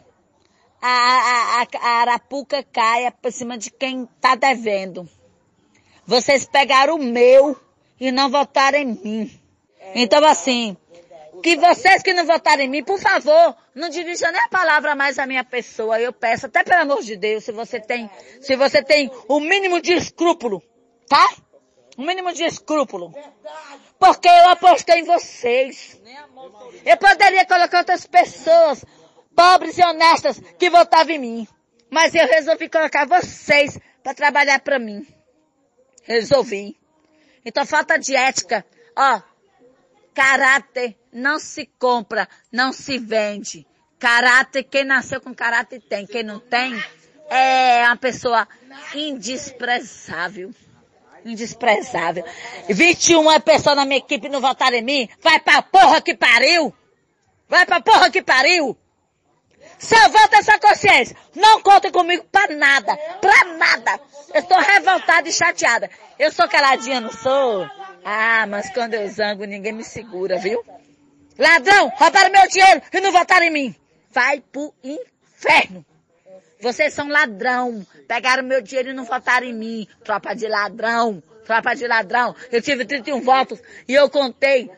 A, 0.81 0.89
a, 0.89 1.61
a, 1.61 1.67
a 1.79 2.01
arapuca 2.01 2.62
cai 2.62 3.11
por 3.11 3.31
cima 3.31 3.59
de 3.59 3.71
quem 3.71 4.09
tá 4.23 4.35
devendo. 4.35 5.07
Vocês 6.07 6.47
pegaram 6.47 6.95
o 6.95 7.03
meu 7.03 7.55
e 8.01 8.11
não 8.11 8.31
votaram 8.31 8.79
em 8.79 8.87
mim. 8.87 9.41
Então 9.95 10.25
assim, 10.25 10.77
que 11.42 11.57
vocês 11.57 12.03
que 12.03 12.12
não 12.12 12.25
votaram 12.25 12.62
em 12.62 12.68
mim, 12.68 12.85
por 12.85 12.99
favor, 13.01 13.57
não 13.75 13.88
dirijam 13.88 14.31
nem 14.33 14.40
a 14.40 14.49
palavra 14.49 14.94
mais 14.94 15.18
à 15.18 15.27
minha 15.27 15.44
pessoa. 15.44 16.01
Eu 16.01 16.12
peço, 16.12 16.46
até 16.46 16.62
pelo 16.62 16.83
amor 16.83 17.03
de 17.03 17.16
Deus, 17.16 17.44
se 17.44 17.53
você 17.53 17.81
tem, 17.81 18.11
se 18.40 18.57
você 18.57 18.83
tem 18.83 19.11
o 19.29 19.40
mínimo 19.40 19.81
de 19.81 19.92
escrúpulo, 19.92 20.62
tá? 21.09 21.27
O 21.96 22.03
mínimo 22.03 22.33
de 22.33 22.44
escrúpulo. 22.44 23.12
Porque 23.99 24.29
eu 24.29 24.51
apostei 24.51 25.01
em 25.01 25.05
vocês. 25.05 26.01
Eu 26.85 26.96
poderia 26.96 27.46
colocar 27.46 27.79
outras 27.79 28.07
pessoas, 28.07 28.85
pobres 29.35 29.79
e 29.79 29.83
honestas, 29.83 30.40
que 30.59 30.68
votavam 30.68 31.14
em 31.14 31.18
mim. 31.18 31.49
Mas 31.90 32.14
eu 32.14 32.27
resolvi 32.27 32.68
colocar 32.68 33.07
vocês 33.07 33.79
para 34.03 34.14
trabalhar 34.14 34.61
para 34.61 34.79
mim. 34.79 35.07
Resolvi. 36.03 36.77
Então 37.44 37.64
falta 37.64 37.99
de 37.99 38.14
ética. 38.14 38.64
Ó, 38.96 39.20
caráter 40.16 40.96
não 41.12 41.38
se 41.38 41.66
compra, 41.79 42.26
não 42.50 42.72
se 42.72 42.98
vende. 42.98 43.66
Caráter, 43.98 44.62
quem 44.62 44.83
nasceu 44.83 45.20
com 45.20 45.35
caráter 45.35 45.79
tem. 45.79 46.07
Quem 46.07 46.22
não 46.22 46.40
tem, 46.40 46.83
é 47.29 47.85
uma 47.85 47.96
pessoa 47.96 48.48
indesprezável. 48.94 50.55
Indesprezável. 51.22 52.24
21 52.66 53.31
é 53.31 53.38
pessoa 53.38 53.74
na 53.74 53.85
minha 53.85 53.98
equipe 53.98 54.31
não 54.31 54.40
votaram 54.40 54.76
em 54.76 54.83
mim. 54.83 55.09
Vai 55.20 55.38
pra 55.38 55.61
porra 55.61 56.00
que 56.00 56.14
pariu! 56.14 56.74
Vai 57.46 57.66
pra 57.66 57.83
porra 57.83 58.11
que 58.11 58.22
pariu! 58.22 58.76
Só 59.79 60.09
volta 60.09 60.38
essa 60.38 60.59
consciência. 60.59 61.14
Não 61.35 61.61
contem 61.61 61.92
comigo 61.92 62.24
pra 62.33 62.46
nada. 62.55 62.96
Pra 63.20 63.44
nada. 63.59 64.00
Eu 64.33 64.40
estou 64.40 64.59
revoltada 64.59 65.29
e 65.29 65.33
chateada. 65.33 65.90
Eu 66.18 66.33
sou 66.33 66.48
caladinha, 66.48 67.00
não 67.00 67.12
sou? 67.12 67.68
Ah, 68.09 68.47
mas 68.47 68.73
quando 68.73 68.95
eu 68.95 69.09
zango, 69.09 69.45
ninguém 69.45 69.73
me 69.73 69.83
segura, 69.83 70.38
viu? 70.38 70.64
Ladrão, 71.37 71.88
roubaram 71.88 72.31
meu 72.31 72.49
dinheiro 72.49 72.81
e 72.92 73.01
não 73.01 73.11
votaram 73.11 73.47
em 73.47 73.51
mim. 73.51 73.75
Vai 74.12 74.40
pro 74.40 74.73
inferno. 74.85 75.85
Vocês 76.61 76.95
são 76.95 77.09
ladrão. 77.09 77.85
Pegaram 78.07 78.45
meu 78.45 78.62
dinheiro 78.62 78.90
e 78.90 78.92
não 78.92 79.05
votaram 79.05 79.45
em 79.45 79.53
mim. 79.53 79.88
Tropa 80.05 80.37
de 80.37 80.47
ladrão. 80.47 81.21
Tropa 81.45 81.75
de 81.75 81.85
ladrão. 81.88 82.33
Eu 82.53 82.62
tive 82.62 82.85
31 82.85 83.23
votos 83.23 83.61
e 83.88 83.95
eu 83.95 84.09
contei. 84.09 84.71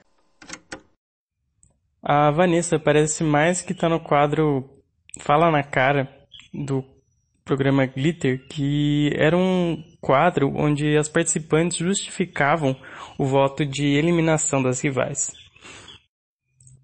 A 2.03 2.31
Vanessa 2.31 2.79
parece 2.79 3.23
mais 3.23 3.61
que 3.61 3.75
tá 3.75 3.91
no 3.91 4.01
quadro 4.01 4.83
Fala 5.21 5.51
na 5.51 5.63
Cara 5.63 6.09
do 6.55 6.83
programa 7.49 7.87
Glitter, 7.87 8.47
que 8.47 9.11
era 9.17 9.35
um 9.35 9.83
quadro 10.03 10.53
onde 10.55 10.99
as 10.99 11.09
participantes 11.09 11.79
justificavam 11.79 12.77
o 13.19 13.25
voto 13.25 13.65
de 13.65 13.87
eliminação 13.97 14.63
das 14.63 14.83
rivais. 14.83 15.33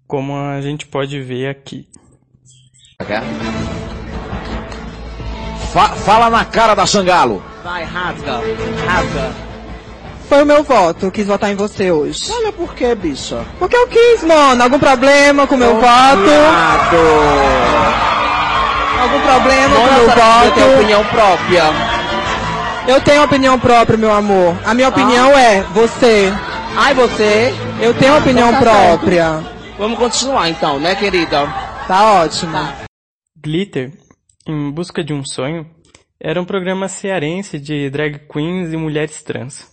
Como 0.07 0.35
a 0.35 0.59
gente 0.61 0.87
pode 0.87 1.21
ver 1.21 1.49
aqui. 1.49 1.87
Fa 5.71 5.89
fala 5.89 6.29
na 6.31 6.43
cara 6.43 6.73
da 6.73 6.85
Xangalo. 6.85 7.43
Vai, 7.63 7.83
rasga, 7.83 8.39
rasga. 8.87 9.35
Foi 10.27 10.41
o 10.41 10.45
meu 10.45 10.63
voto, 10.63 11.05
eu 11.05 11.11
quis 11.11 11.27
votar 11.27 11.51
em 11.51 11.55
você 11.55 11.91
hoje. 11.91 12.31
Olha 12.31 12.51
por 12.51 12.73
que, 12.73 12.95
bicha? 12.95 13.45
Porque 13.59 13.75
eu 13.75 13.87
quis, 13.87 14.23
mano. 14.23 14.63
Algum 14.63 14.79
problema 14.79 15.45
com 15.45 15.53
o 15.53 15.59
meu 15.59 15.75
voto? 15.75 16.31
Algum 19.01 19.21
problema 19.21 19.75
com 19.75 19.81
o 19.81 19.93
meu 19.93 20.09
voto? 20.09 20.45
Eu 20.45 20.51
tenho 20.53 20.75
opinião 20.75 21.05
própria. 21.05 21.63
Eu 22.87 23.01
tenho 23.01 23.23
opinião 23.23 23.59
própria, 23.59 23.97
meu 23.97 24.11
amor. 24.11 24.55
A 24.63 24.73
minha 24.73 24.89
opinião 24.89 25.35
ah. 25.35 25.41
é 25.41 25.61
você. 25.63 26.31
Ai, 26.77 26.93
você? 26.93 27.53
Eu 27.81 27.93
tenho 27.93 28.13
ah, 28.13 28.17
opinião 28.17 28.49
então 28.49 28.61
tá 28.61 28.65
própria. 28.65 29.41
Certo. 29.41 29.55
Vamos 29.77 29.97
continuar 29.97 30.49
então, 30.49 30.79
né, 30.79 30.95
querida? 30.95 31.47
Tá 31.87 32.21
ótimo. 32.21 32.53
Tá. 32.53 32.85
Glitter, 33.35 33.91
em 34.47 34.71
busca 34.71 35.03
de 35.03 35.13
um 35.13 35.25
sonho, 35.25 35.69
era 36.19 36.41
um 36.41 36.45
programa 36.45 36.87
cearense 36.87 37.59
de 37.59 37.89
drag 37.89 38.19
queens 38.31 38.71
e 38.71 38.77
mulheres 38.77 39.21
trans. 39.21 39.67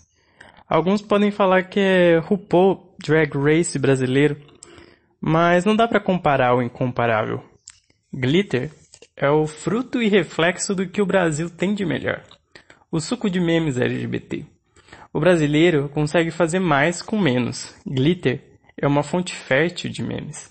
Alguns 0.69 1.03
podem 1.03 1.31
falar 1.31 1.65
que 1.65 1.79
é 1.79 2.19
RuPaul 2.19 2.97
Drag 2.99 3.31
Race 3.37 3.79
brasileiro, 3.79 4.37
mas 5.21 5.65
não 5.65 5.77
dá 5.77 5.87
para 5.87 6.01
comparar 6.01 6.55
o 6.55 6.63
incomparável. 6.63 7.43
Glitter 8.13 8.71
é 9.17 9.29
o 9.31 9.47
fruto 9.47 10.03
e 10.03 10.09
reflexo 10.09 10.75
do 10.75 10.89
que 10.89 11.03
o 11.03 11.07
Brasil 11.07 11.51
tem 11.51 11.75
de 11.75 11.85
melhor. 11.85 12.23
O 12.91 13.01
suco 13.01 13.29
de 13.31 13.41
memes 13.41 13.77
LGBT. 13.77 14.45
O 15.13 15.21
brasileiro 15.21 15.89
consegue 15.91 16.31
fazer 16.31 16.59
mais 16.59 17.03
com 17.03 17.19
menos. 17.19 17.75
Glitter 17.87 18.59
é 18.77 18.87
uma 18.87 19.03
fonte 19.03 19.35
fértil 19.35 19.91
de 19.91 20.03
memes. 20.03 20.51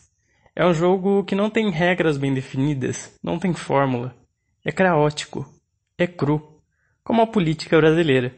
É 0.56 0.65
um 0.65 0.74
jogo 0.74 1.24
que 1.24 1.36
não 1.36 1.50
tem 1.50 1.69
regras 1.71 2.17
bem 2.17 2.34
definidas, 2.34 3.17
não 3.24 3.39
tem 3.39 3.54
fórmula. 3.54 4.15
É 4.63 4.71
caótico, 4.71 5.45
é 5.97 6.06
cru, 6.06 6.62
como 7.04 7.21
a 7.21 7.28
política 7.28 7.78
brasileira. 7.78 8.36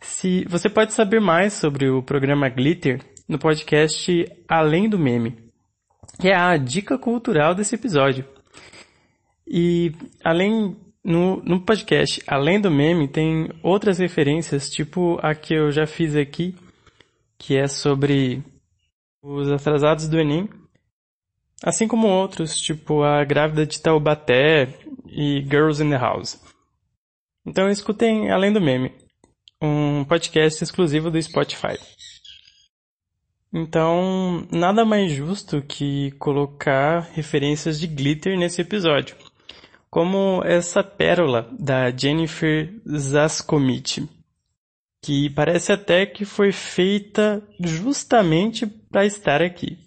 Se 0.00 0.44
você 0.48 0.68
pode 0.68 0.92
saber 0.92 1.20
mais 1.20 1.54
sobre 1.54 1.88
o 1.88 2.02
programa 2.02 2.48
Glitter 2.48 3.00
no 3.28 3.38
podcast 3.38 4.24
Além 4.46 4.88
do 4.88 4.98
Meme, 4.98 5.50
que 6.20 6.28
é 6.28 6.36
a 6.36 6.56
dica 6.56 6.96
cultural 6.96 7.54
desse 7.54 7.74
episódio. 7.74 8.24
E 9.50 9.92
além 10.22 10.76
no, 11.02 11.42
no 11.42 11.60
podcast 11.60 12.22
Além 12.26 12.60
do 12.60 12.70
Meme 12.70 13.08
tem 13.08 13.48
outras 13.62 13.98
referências, 13.98 14.68
tipo 14.68 15.18
a 15.22 15.34
que 15.34 15.54
eu 15.54 15.72
já 15.72 15.86
fiz 15.86 16.14
aqui, 16.14 16.54
que 17.38 17.56
é 17.56 17.66
sobre 17.66 18.42
os 19.22 19.50
atrasados 19.50 20.06
do 20.06 20.18
Enem, 20.18 20.50
assim 21.64 21.88
como 21.88 22.06
outros, 22.06 22.60
tipo 22.60 23.02
a 23.02 23.24
Grávida 23.24 23.64
de 23.64 23.80
Taubaté 23.80 24.68
e 25.06 25.40
Girls 25.40 25.82
in 25.82 25.88
the 25.88 25.96
House. 25.96 26.38
Então 27.46 27.70
escutem 27.70 28.30
Além 28.30 28.52
do 28.52 28.60
Meme, 28.60 28.92
um 29.62 30.04
podcast 30.04 30.62
exclusivo 30.62 31.10
do 31.10 31.20
Spotify. 31.22 31.78
Então, 33.50 34.46
nada 34.52 34.84
mais 34.84 35.10
justo 35.10 35.62
que 35.62 36.10
colocar 36.18 37.00
referências 37.14 37.80
de 37.80 37.86
glitter 37.86 38.38
nesse 38.38 38.60
episódio 38.60 39.16
como 39.90 40.42
essa 40.44 40.82
pérola 40.82 41.48
da 41.58 41.90
Jennifer 41.90 42.72
Zaskomit, 42.88 44.08
que 45.02 45.30
parece 45.30 45.72
até 45.72 46.04
que 46.06 46.24
foi 46.24 46.52
feita 46.52 47.42
justamente 47.60 48.66
para 48.66 49.06
estar 49.06 49.40
aqui. 49.40 49.78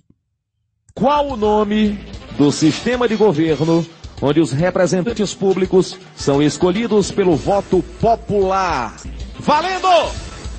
Qual 0.94 1.30
o 1.30 1.38
nome 1.38 2.00
do 2.38 2.52
sistema 2.52 3.08
de 3.08 3.16
governo 3.16 3.86
onde 4.22 4.40
os 4.40 4.52
representantes 4.52 5.34
públicos 5.34 5.98
são 6.16 6.42
escolhidos 6.42 7.12
pelo 7.12 7.36
voto 7.36 7.84
popular? 8.00 8.96
Valendo! 9.40 10.12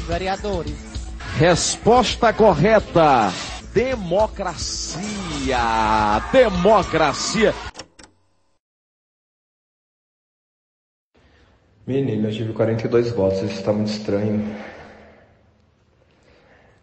Vereadores. 0.07 0.75
Resposta 1.37 2.33
correta. 2.33 3.33
Democracia. 3.73 5.01
Democracia. 6.33 7.55
Menino, 11.85 12.29
eu 12.29 12.33
tive 12.33 12.53
42 12.53 13.11
votos, 13.11 13.43
isso 13.43 13.59
está 13.59 13.73
muito 13.73 13.91
estranho. 13.91 14.41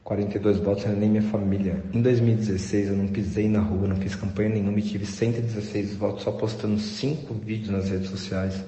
42 0.04 0.58
votos 0.58 0.84
não 0.84 0.92
é 0.92 0.96
nem 0.98 1.10
minha 1.10 1.22
família. 1.22 1.82
Em 1.94 2.02
2016 2.02 2.90
eu 2.90 2.98
não 2.98 3.08
pisei 3.08 3.48
na 3.48 3.62
rua, 3.62 3.88
não 3.88 3.96
fiz 3.96 4.14
campanha 4.16 4.50
nenhuma 4.50 4.78
e 4.78 4.82
tive 4.82 5.06
116 5.06 5.96
votos 5.96 6.24
só 6.24 6.34
postando 6.34 6.78
5 6.78 7.34
vídeos 7.34 7.70
nas 7.70 7.90
redes 7.90 8.10
sociais. 8.10 8.62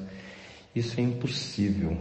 Isso 0.73 0.97
é 1.01 1.03
impossível. 1.03 1.97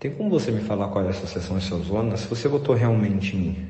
Tem 0.00 0.10
como 0.10 0.30
você 0.30 0.50
me 0.50 0.62
falar 0.62 0.88
qual 0.88 1.04
é 1.04 1.08
a 1.08 1.10
associação 1.10 1.58
e 1.58 1.60
sua 1.60 1.80
zona? 1.80 2.16
Se 2.16 2.26
você 2.28 2.48
votou 2.48 2.74
realmente 2.74 3.36
em 3.36 3.40
mim. 3.40 3.68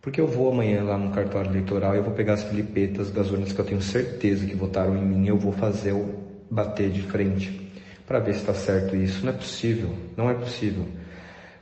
Porque 0.00 0.22
eu 0.22 0.26
vou 0.26 0.50
amanhã 0.50 0.82
lá 0.84 0.96
no 0.96 1.10
cartório 1.10 1.50
eleitoral 1.50 1.94
e 1.94 1.98
eu 1.98 2.02
vou 2.02 2.14
pegar 2.14 2.34
as 2.34 2.44
filipetas 2.44 3.10
das 3.10 3.30
urnas 3.30 3.52
que 3.52 3.60
eu 3.60 3.64
tenho 3.64 3.82
certeza 3.82 4.46
que 4.46 4.54
votaram 4.54 4.96
em 4.96 5.04
mim 5.04 5.24
e 5.26 5.28
eu 5.28 5.36
vou 5.36 5.52
fazer 5.52 5.92
o 5.92 6.14
bater 6.48 6.90
de 6.90 7.02
frente 7.02 7.65
para 8.06 8.20
ver 8.20 8.34
se 8.34 8.40
está 8.40 8.54
certo 8.54 8.94
isso. 8.94 9.24
Não 9.24 9.32
é 9.32 9.36
possível, 9.36 9.94
não 10.16 10.30
é 10.30 10.34
possível. 10.34 10.86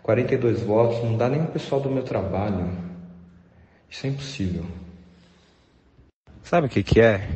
42 0.03 0.63
votos 0.63 1.03
não 1.03 1.17
dá 1.17 1.29
nem 1.29 1.43
o 1.43 1.47
pessoal 1.47 1.81
do 1.81 1.89
meu 1.89 2.03
trabalho. 2.03 2.71
Isso 3.89 4.07
é 4.07 4.11
impossível. 4.11 4.65
Sabe 6.43 6.67
o 6.67 6.71
que, 6.71 6.83
que 6.83 7.01
é? 7.01 7.27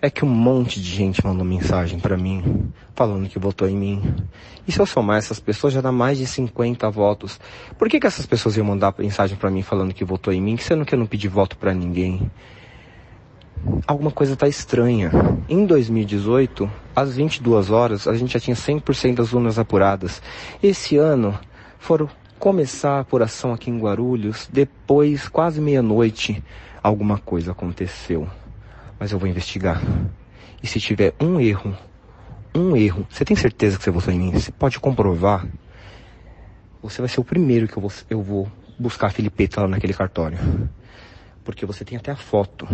É 0.00 0.08
que 0.08 0.24
um 0.24 0.28
monte 0.28 0.80
de 0.80 0.88
gente 0.88 1.24
mandou 1.24 1.44
mensagem 1.44 1.98
para 1.98 2.16
mim, 2.16 2.70
falando 2.94 3.28
que 3.28 3.38
votou 3.40 3.68
em 3.68 3.76
mim. 3.76 4.14
E 4.68 4.70
se 4.70 4.78
eu 4.78 4.86
somar 4.86 5.18
essas 5.18 5.40
pessoas, 5.40 5.72
já 5.72 5.80
dá 5.80 5.90
mais 5.90 6.16
de 6.18 6.26
50 6.26 6.88
votos. 6.90 7.40
Por 7.76 7.88
que, 7.88 7.98
que 7.98 8.06
essas 8.06 8.26
pessoas 8.26 8.56
iam 8.56 8.66
mandar 8.66 8.94
mensagem 8.96 9.36
para 9.36 9.50
mim 9.50 9.62
falando 9.62 9.92
que 9.92 10.04
votou 10.04 10.32
em 10.32 10.40
mim, 10.40 10.56
sendo 10.58 10.84
que 10.84 10.94
eu 10.94 10.98
não 10.98 11.06
pedi 11.06 11.26
voto 11.26 11.56
para 11.56 11.74
ninguém? 11.74 12.30
Alguma 13.86 14.10
coisa 14.10 14.34
está 14.34 14.48
estranha. 14.48 15.10
Em 15.48 15.64
2018, 15.66 16.70
às 16.94 17.16
22 17.16 17.70
horas, 17.70 18.08
a 18.08 18.14
gente 18.14 18.32
já 18.32 18.40
tinha 18.40 18.56
100% 18.56 19.14
das 19.14 19.32
urnas 19.32 19.58
apuradas. 19.58 20.22
Esse 20.62 20.96
ano, 20.96 21.38
foram 21.78 22.08
começar 22.38 22.96
a 22.96 23.00
apuração 23.00 23.52
aqui 23.52 23.70
em 23.70 23.78
Guarulhos, 23.78 24.48
depois, 24.52 25.28
quase 25.28 25.60
meia-noite, 25.60 26.42
alguma 26.82 27.18
coisa 27.18 27.52
aconteceu. 27.52 28.28
Mas 28.98 29.12
eu 29.12 29.18
vou 29.18 29.28
investigar. 29.28 29.80
E 30.62 30.66
se 30.66 30.80
tiver 30.80 31.14
um 31.20 31.40
erro, 31.40 31.76
um 32.54 32.76
erro, 32.76 33.06
você 33.08 33.24
tem 33.24 33.36
certeza 33.36 33.78
que 33.78 33.84
você 33.84 33.90
votou 33.90 34.12
em 34.12 34.18
mim? 34.18 34.32
Você 34.32 34.50
pode 34.50 34.80
comprovar? 34.80 35.46
Você 36.82 37.00
vai 37.00 37.08
ser 37.08 37.20
o 37.20 37.24
primeiro 37.24 37.68
que 37.68 37.76
eu 37.76 37.82
vou, 37.82 37.92
eu 38.10 38.22
vou 38.22 38.48
buscar 38.78 39.08
a 39.08 39.10
Filipeta 39.10 39.60
lá 39.62 39.68
naquele 39.68 39.94
cartório. 39.94 40.38
Porque 41.44 41.64
você 41.64 41.84
tem 41.84 41.96
até 41.96 42.10
a 42.10 42.16
foto. 42.16 42.66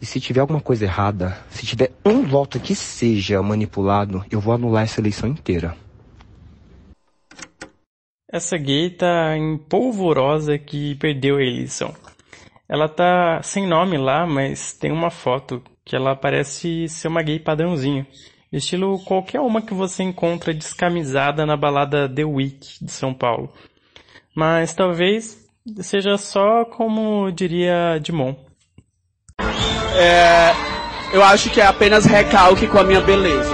E 0.00 0.06
se 0.06 0.20
tiver 0.20 0.40
alguma 0.40 0.60
coisa 0.60 0.84
errada, 0.84 1.36
se 1.50 1.66
tiver 1.66 1.90
um 2.04 2.22
voto 2.22 2.60
que 2.60 2.74
seja 2.74 3.42
manipulado, 3.42 4.24
eu 4.30 4.40
vou 4.40 4.54
anular 4.54 4.84
essa 4.84 5.00
eleição 5.00 5.28
inteira. 5.28 5.76
Essa 8.30 8.56
gay 8.58 8.90
tá 8.90 9.36
em 9.36 9.56
polvorosa 9.56 10.58
que 10.58 10.94
perdeu 10.96 11.36
a 11.36 11.42
eleição. 11.42 11.94
Ela 12.68 12.88
tá 12.88 13.40
sem 13.42 13.66
nome 13.66 13.96
lá, 13.96 14.26
mas 14.26 14.74
tem 14.74 14.92
uma 14.92 15.10
foto 15.10 15.62
que 15.84 15.96
ela 15.96 16.14
parece 16.14 16.86
ser 16.88 17.08
uma 17.08 17.22
gay 17.22 17.38
padrãozinho. 17.38 18.06
Estilo 18.52 19.02
qualquer 19.04 19.40
uma 19.40 19.62
que 19.62 19.74
você 19.74 20.02
encontra 20.02 20.54
descamisada 20.54 21.44
na 21.44 21.56
balada 21.56 22.08
The 22.08 22.24
Week 22.24 22.84
de 22.84 22.90
São 22.90 23.12
Paulo. 23.12 23.52
Mas 24.34 24.74
talvez 24.74 25.46
seja 25.80 26.16
só 26.18 26.64
como 26.64 27.30
diria 27.30 27.98
Dimon. 27.98 28.47
É, 30.00 30.52
eu 31.12 31.24
acho 31.24 31.50
que 31.50 31.60
é 31.60 31.66
apenas 31.66 32.04
recalque 32.04 32.68
com 32.68 32.78
a 32.78 32.84
minha 32.84 33.00
beleza. 33.00 33.50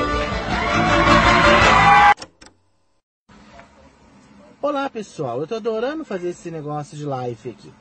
Olá 4.60 4.90
pessoal, 4.90 5.40
eu 5.40 5.46
tô 5.46 5.54
adorando 5.54 6.04
fazer 6.04 6.28
esse 6.28 6.50
negócio 6.50 6.98
de 6.98 7.06
live 7.06 7.48
aqui. 7.48 7.72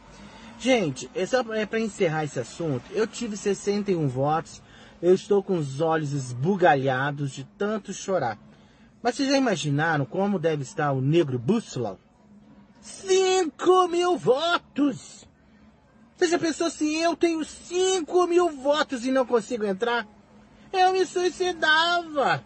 Gente, 0.57 1.11
é 1.13 1.25
só 1.25 1.43
é 1.53 1.65
para 1.65 1.81
encerrar 1.81 2.23
esse 2.23 2.39
assunto. 2.39 2.85
Eu 2.91 3.05
tive 3.05 3.35
61 3.35 4.07
votos, 4.07 4.61
eu 5.01 5.13
estou 5.13 5.43
com 5.43 5.57
os 5.57 5.81
olhos 5.81 6.13
esbugalhados 6.13 7.31
de 7.31 7.43
tanto 7.57 7.91
chorar. 7.91 8.37
Mas 9.01 9.15
vocês 9.15 9.29
já 9.29 9.37
imaginaram 9.37 10.05
como 10.05 10.39
deve 10.39 10.63
estar 10.63 10.93
o 10.93 11.01
negro 11.01 11.37
bússola? 11.37 11.99
5 12.79 13.89
mil 13.89 14.15
votos! 14.15 15.22
Você 16.17 16.27
já 16.27 16.39
pensou 16.39 16.69
se 16.69 16.95
eu 17.01 17.15
tenho 17.15 17.43
5 17.43 18.27
mil 18.27 18.49
votos 18.49 19.05
e 19.05 19.11
não 19.11 19.25
consigo 19.25 19.65
entrar? 19.65 20.07
Eu 20.71 20.93
me 20.93 21.05
suicidava! 21.05 22.43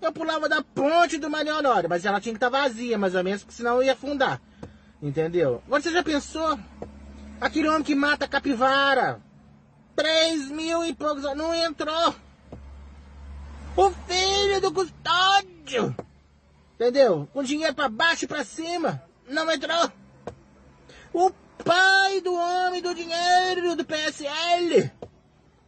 Eu 0.00 0.12
pulava 0.12 0.48
da 0.48 0.62
ponte 0.62 1.18
do 1.18 1.28
Maria 1.28 1.56
Honório, 1.56 1.88
mas 1.88 2.04
ela 2.04 2.20
tinha 2.20 2.32
que 2.32 2.36
estar 2.36 2.50
tá 2.50 2.62
vazia, 2.62 2.96
mais 2.96 3.14
ou 3.14 3.24
menos, 3.24 3.42
porque 3.42 3.56
senão 3.56 3.76
eu 3.76 3.82
ia 3.82 3.92
afundar. 3.92 4.40
Entendeu? 5.02 5.62
Agora 5.66 5.82
você 5.82 5.90
já 5.90 6.02
pensou? 6.02 6.58
Aquele 7.40 7.68
homem 7.68 7.82
que 7.82 7.94
mata 7.94 8.28
capivara. 8.28 9.20
Três 9.94 10.48
mil 10.50 10.84
e 10.84 10.94
poucos 10.94 11.24
não 11.34 11.52
entrou. 11.52 12.14
O 13.76 13.90
filho 13.90 14.60
do 14.60 14.72
custódio. 14.72 15.94
Entendeu? 16.74 17.28
Com 17.32 17.42
dinheiro 17.42 17.74
para 17.74 17.88
baixo 17.88 18.24
e 18.24 18.28
para 18.28 18.44
cima. 18.44 19.02
Não 19.28 19.50
entrou. 19.50 19.90
O 21.12 21.30
pai 21.68 22.20
do 22.22 22.32
homem 22.32 22.80
do 22.80 22.94
dinheiro 22.94 23.76
do 23.76 23.84
PSL. 23.84 24.90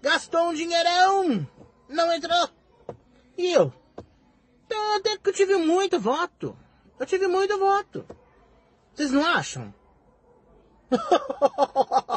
Gastou 0.01 0.49
um 0.49 0.55
dinheirão. 0.55 1.47
Não 1.91 2.11
entrou. 2.11 2.49
E 3.37 3.53
eu? 3.53 3.71
Então, 4.65 4.97
até 4.97 5.19
que 5.19 5.29
eu 5.29 5.35
tive 5.35 5.57
muito 5.57 6.01
voto. 6.01 6.57
Eu 6.99 7.05
tive 7.05 7.29
muito 7.29 7.59
voto. 7.59 8.07
Vocês 8.95 9.13
não 9.13 9.27
acham? 9.27 9.75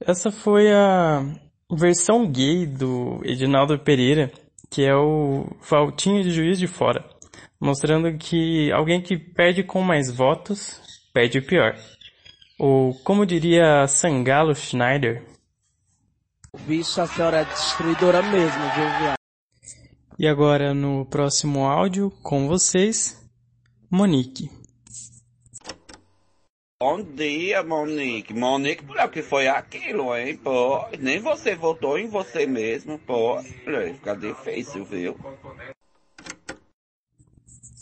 Essa 0.00 0.30
foi 0.30 0.72
a 0.72 1.22
versão 1.70 2.26
gay 2.30 2.66
do 2.66 3.20
Edinaldo 3.24 3.78
Pereira, 3.78 4.32
que 4.70 4.82
é 4.82 4.96
o 4.96 5.54
Valtinho 5.68 6.22
de 6.22 6.30
Juiz 6.30 6.58
de 6.58 6.66
Fora, 6.66 7.13
mostrando 7.64 8.18
que 8.18 8.70
alguém 8.72 9.00
que 9.00 9.16
perde 9.16 9.62
com 9.62 9.80
mais 9.80 10.10
votos 10.10 10.82
perde 11.14 11.40
pior. 11.40 11.74
Ou 12.58 12.92
como 13.02 13.24
diria 13.24 13.86
Sangalo 13.88 14.54
Schneider, 14.54 15.24
Bicho, 16.66 17.00
a 17.00 17.06
senhora 17.06 17.38
é 17.38 17.44
destruidora 17.44 18.22
mesmo, 18.22 18.62
viu, 18.74 18.84
viado? 19.00 19.18
E 20.16 20.28
agora 20.28 20.72
no 20.72 21.04
próximo 21.04 21.66
áudio 21.66 22.12
com 22.22 22.46
vocês, 22.46 23.20
Monique. 23.90 24.48
Bom 26.80 27.02
dia, 27.02 27.62
Monique. 27.64 28.32
Monique, 28.32 28.84
por 28.84 29.10
que 29.10 29.22
foi 29.22 29.48
aquilo, 29.48 30.14
hein, 30.14 30.36
pô? 30.36 30.86
Nem 31.00 31.18
você 31.18 31.56
votou 31.56 31.98
em 31.98 32.08
você 32.08 32.46
mesmo, 32.46 32.98
pô. 33.00 33.42
Fica 33.42 34.14
difícil, 34.14 34.84
viu? 34.84 35.16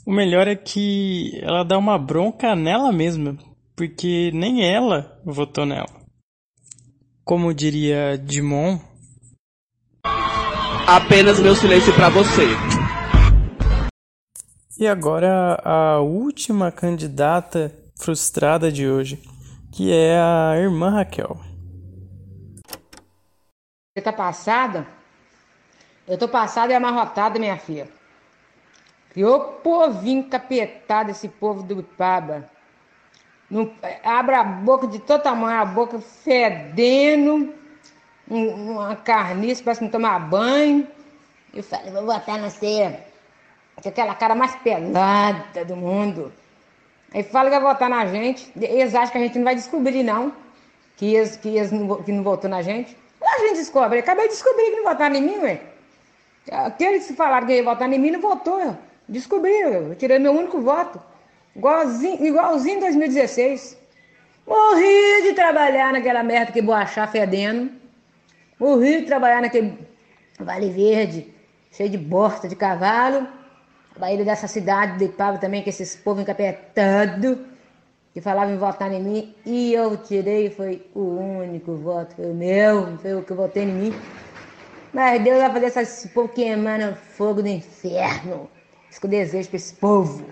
O 0.05 0.11
melhor 0.11 0.49
é 0.49 0.57
que 0.57 1.39
ela 1.43 1.65
dá 1.65 1.79
uma 1.79 1.97
bronca 1.97 2.57
nela 2.57 2.91
mesma, 2.91 3.39
porque 3.77 4.33
nem 4.35 4.69
ela 4.69 5.21
votou 5.25 5.65
nela. 5.65 5.87
Como 7.25 7.55
diria 7.55 8.19
Dimon, 8.19 8.81
apenas 10.89 11.39
meu 11.39 11.55
silêncio 11.55 11.95
para 11.95 12.11
você. 12.11 12.43
E 14.77 14.89
agora 14.89 15.61
a 15.65 16.01
última 16.01 16.73
candidata 16.73 17.73
frustrada 17.97 18.73
de 18.73 18.89
hoje, 18.89 19.23
que 19.71 19.93
é 19.93 20.19
a 20.19 20.57
irmã 20.59 20.91
Raquel. 20.91 21.39
Você 23.95 24.03
tá 24.03 24.13
passada? 24.13 24.85
Eu 26.09 26.19
tô 26.19 26.27
passada 26.27 26.73
e 26.73 26.75
amarrotada, 26.75 27.39
minha 27.39 27.57
filha. 27.57 28.02
Que 29.13 29.25
ô 29.25 29.41
povinho 29.41 30.25
capetado 30.25 31.11
esse 31.11 31.29
povo 31.29 31.63
do 31.63 31.81
Ipaba. 31.81 32.49
Não, 33.51 33.71
abre 34.03 34.35
a 34.35 34.43
boca 34.43 34.87
de 34.87 34.99
todo 34.99 35.23
tamanho, 35.23 35.61
a 35.61 35.65
boca 35.67 35.99
fedendo, 35.99 37.53
um, 38.31 38.73
uma 38.73 38.97
carniça, 38.97 39.63
parece 39.63 39.83
não 39.83 39.91
tomar 39.91 40.19
banho. 40.19 40.89
Eu 41.53 41.63
falei, 41.63 41.93
vou 41.93 42.07
botar 42.07 42.39
na 42.39 42.49
ceia. 42.49 43.05
Com 43.83 43.87
aquela 43.87 44.15
cara 44.15 44.35
mais 44.35 44.57
pelada 44.57 45.63
do 45.67 45.77
mundo. 45.77 46.33
Aí 47.13 47.23
fala 47.23 47.51
que 47.51 47.59
vai 47.59 47.75
votar 47.75 47.91
na 47.91 48.07
gente. 48.07 48.51
Eles 48.57 48.95
acham 48.95 49.13
que 49.13 49.19
a 49.19 49.21
gente 49.21 49.37
não 49.37 49.45
vai 49.45 49.55
descobrir, 49.55 50.03
não. 50.03 50.33
Que 50.97 51.15
eles, 51.15 51.37
que 51.37 51.49
eles 51.51 51.71
não, 51.71 52.03
que 52.03 52.11
não 52.11 52.23
votou 52.23 52.49
na 52.49 52.63
gente. 52.63 52.97
A 53.23 53.39
gente 53.41 53.57
descobre. 53.57 53.99
Acabei 53.99 54.29
de 54.29 54.35
descobrir 54.35 54.71
que 54.71 54.77
não 54.77 54.85
votaram 54.85 55.15
em 55.15 55.21
mim, 55.21 55.39
ué. 55.41 55.61
Aqueles 56.51 57.07
que 57.07 57.13
falaram 57.13 57.47
que 57.47 57.53
ia 57.53 57.63
votar 57.63 57.93
em 57.93 57.99
mim 57.99 58.13
não 58.13 58.21
votou. 58.21 58.77
Descobriram. 59.13 59.89
Eu 59.89 59.95
tirei 59.95 60.19
meu 60.19 60.33
único 60.33 60.61
voto. 60.61 60.99
Igualzinho, 61.55 62.25
igualzinho 62.25 62.79
em 62.79 62.81
2016. 62.81 63.79
Morri 64.47 65.23
de 65.23 65.35
trabalhar 65.35 65.93
naquela 65.93 66.23
merda 66.23 66.51
que 66.51 66.63
boachar 66.63 67.11
fedendo. 67.11 67.71
Morri 68.59 69.03
de 69.03 69.07
trabalhar 69.07 69.43
naquele 69.43 69.79
Vale 70.41 70.71
Verde, 70.71 71.33
cheio 71.71 71.91
de 71.91 71.99
bosta 71.99 72.49
de 72.49 72.57
cavalo. 72.57 73.29
Baile 73.99 74.25
dessa 74.25 74.49
cidade 74.49 74.99
de 74.99 75.09
Pablo 75.13 75.39
também, 75.39 75.63
que 75.63 75.69
esses 75.69 75.95
povos 75.95 76.23
encapetados, 76.23 77.37
que 78.15 78.21
falavam 78.23 78.55
em 78.55 78.57
votar 78.57 78.91
em 78.91 79.03
mim. 79.03 79.35
E 79.45 79.75
eu 79.75 79.95
tirei, 79.99 80.49
foi 80.49 80.87
o 80.95 81.03
único 81.43 81.77
voto, 81.77 82.17
foi 82.17 82.31
o 82.31 82.35
meu, 82.35 82.97
foi 82.97 83.15
o 83.15 83.23
que 83.23 83.31
eu 83.31 83.37
votei 83.37 83.65
em 83.65 83.67
mim. 83.67 83.95
Mas 84.91 85.23
Deus 85.23 85.39
vai 85.39 85.53
fazer 85.53 85.81
esse 85.83 86.09
povo 86.09 86.29
queimando 86.29 86.97
fogo 86.97 87.43
do 87.43 87.49
inferno. 87.49 88.49
Isso 88.93 89.01
que 89.01 89.07
eu 89.07 89.11
desejo 89.11 89.49
para 89.49 89.57
esse 89.57 89.75
povo. 89.75 90.27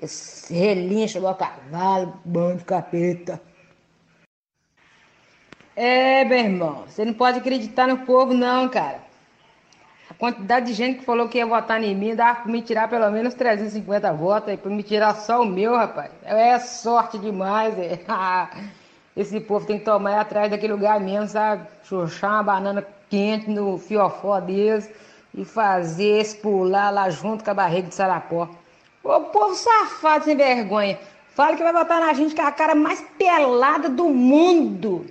Esse 0.00 0.54
relincho 0.54 1.18
igual 1.18 1.34
cavalo, 1.34 2.14
bando 2.24 2.58
de 2.58 2.64
capeta. 2.64 3.42
É, 5.74 6.24
meu 6.24 6.38
irmão, 6.38 6.84
você 6.86 7.04
não 7.04 7.12
pode 7.12 7.38
acreditar 7.38 7.88
no 7.88 8.06
povo, 8.06 8.32
não, 8.32 8.68
cara. 8.68 9.00
A 10.08 10.14
quantidade 10.14 10.66
de 10.66 10.74
gente 10.74 11.00
que 11.00 11.04
falou 11.04 11.28
que 11.28 11.38
ia 11.38 11.46
votar 11.46 11.82
em 11.82 11.92
mim 11.92 12.14
dava 12.14 12.42
pra 12.42 12.52
me 12.52 12.62
tirar 12.62 12.88
pelo 12.88 13.10
menos 13.10 13.34
350 13.34 14.12
votos 14.12 14.50
aí, 14.50 14.56
pra 14.56 14.70
me 14.70 14.84
tirar 14.84 15.16
só 15.16 15.42
o 15.42 15.44
meu, 15.44 15.74
rapaz. 15.74 16.12
É 16.22 16.56
sorte 16.60 17.18
demais, 17.18 17.76
é. 17.76 17.98
Esse 19.16 19.40
povo 19.40 19.66
tem 19.66 19.80
que 19.80 19.84
tomar 19.84 20.20
atrás 20.20 20.48
daquele 20.48 20.74
lugar 20.74 21.00
mesmo, 21.00 21.26
sabe? 21.26 21.66
Chuchar 21.82 22.34
uma 22.34 22.42
banana 22.44 22.86
quente 23.10 23.50
no 23.50 23.76
fiofó 23.76 24.38
deles 24.38 24.88
e 25.38 25.44
fazer 25.44 26.20
esse 26.20 26.36
pular 26.36 26.90
lá 26.90 27.08
junto 27.10 27.44
com 27.44 27.50
a 27.50 27.54
barriga 27.54 27.88
de 27.88 27.94
sarapó. 27.94 28.50
O 29.04 29.20
povo 29.20 29.54
safado, 29.54 30.24
sem 30.24 30.36
vergonha. 30.36 30.98
Fala 31.28 31.56
que 31.56 31.62
vai 31.62 31.72
votar 31.72 32.00
na 32.00 32.12
gente 32.12 32.34
com 32.34 32.42
a 32.42 32.50
cara 32.50 32.74
mais 32.74 33.00
pelada 33.16 33.88
do 33.88 34.08
mundo. 34.08 35.06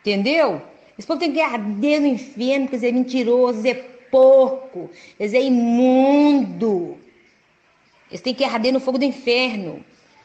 Entendeu? 0.00 0.62
Esse 0.98 1.06
povo 1.06 1.20
tem 1.20 1.32
que 1.32 1.40
arder 1.40 2.00
no 2.00 2.06
inferno, 2.06 2.66
quer 2.68 2.76
dizer, 2.76 2.92
mentiroso, 2.92 3.58
dizer 3.58 4.08
porco, 4.10 4.90
eles 5.20 5.34
é 5.34 5.42
imundo. 5.42 6.96
Eles 8.08 8.22
têm 8.22 8.34
que 8.34 8.44
arder 8.44 8.72
no 8.72 8.80
fogo 8.80 8.96
do 8.96 9.04
inferno. 9.04 9.84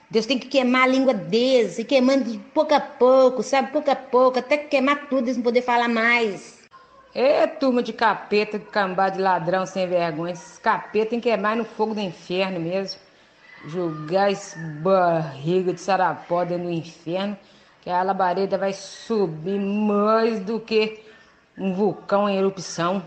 Deus 0.09 0.25
tem 0.25 0.39
que 0.39 0.47
queimar 0.47 0.83
a 0.83 0.87
língua 0.87 1.13
deles, 1.13 1.79
e 1.79 1.83
queimando 1.83 2.31
de 2.31 2.37
pouco 2.53 2.73
a 2.73 2.79
pouco, 2.79 3.43
sabe? 3.43 3.71
Pouco 3.71 3.91
a 3.91 3.95
pouco, 3.95 4.39
até 4.39 4.55
queimar 4.55 5.09
tudo, 5.09 5.23
eles 5.23 5.35
não 5.35 5.43
poder 5.43 5.61
falar 5.61 5.89
mais. 5.89 6.60
É 7.13 7.45
turma 7.45 7.83
de 7.83 7.91
capeta, 7.91 8.57
cambá 8.57 9.09
de 9.09 9.19
ladrão 9.19 9.65
sem 9.65 9.85
vergonha. 9.87 10.31
Esses 10.31 10.57
capeta 10.57 11.09
tem 11.09 11.19
que 11.19 11.29
queimar 11.29 11.57
no 11.57 11.65
fogo 11.65 11.93
do 11.93 11.99
inferno 11.99 12.59
mesmo. 12.59 13.01
Julgar 13.67 14.31
esse 14.31 14.57
barriga 14.81 15.73
de 15.73 15.81
sarapó 15.81 16.45
dentro 16.45 16.65
do 16.65 16.71
inferno, 16.71 17.37
que 17.81 17.89
a 17.89 18.01
labareda 18.01 18.57
vai 18.57 18.73
subir 18.73 19.59
mais 19.59 20.39
do 20.39 20.59
que 20.59 21.03
um 21.57 21.73
vulcão 21.73 22.29
em 22.29 22.37
erupção. 22.37 23.03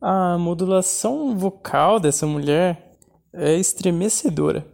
A 0.00 0.36
modulação 0.38 1.36
vocal 1.36 1.98
dessa 1.98 2.26
mulher 2.26 2.92
é 3.32 3.54
estremecedora. 3.54 4.66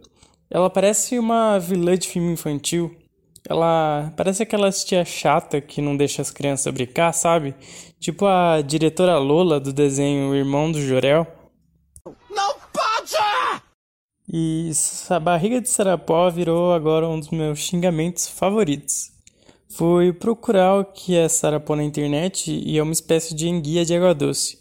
Ela 0.49 0.69
parece 0.69 1.17
uma 1.17 1.57
vilã 1.57 1.97
de 1.97 2.09
filme 2.09 2.33
infantil. 2.33 3.00
Ela 3.47 4.13
parece 4.15 4.43
aquelas 4.43 4.83
tia 4.83 5.03
chata 5.03 5.59
que 5.59 5.81
não 5.81 5.97
deixa 5.97 6.21
as 6.21 6.31
crianças 6.31 6.73
brincar, 6.73 7.11
sabe? 7.11 7.55
Tipo 7.99 8.25
a 8.25 8.61
diretora 8.61 9.17
Lola 9.17 9.59
do 9.59 9.73
desenho 9.73 10.35
Irmão 10.35 10.71
do 10.71 10.79
Jorel. 10.79 11.27
Não 12.29 12.53
pode! 12.71 13.61
E 14.31 14.69
essa 14.69 15.19
barriga 15.19 15.59
de 15.59 15.69
sarapó 15.69 16.29
virou 16.29 16.73
agora 16.73 17.07
um 17.07 17.19
dos 17.19 17.29
meus 17.29 17.59
xingamentos 17.59 18.27
favoritos. 18.27 19.11
Fui 19.69 20.11
procurar 20.13 20.79
o 20.79 20.85
que 20.85 21.15
é 21.15 21.27
sarapó 21.27 21.75
na 21.75 21.83
internet 21.83 22.51
e 22.51 22.77
é 22.77 22.83
uma 22.83 22.91
espécie 22.91 23.33
de 23.33 23.47
enguia 23.47 23.85
de 23.85 23.95
água 23.95 24.13
doce. 24.13 24.57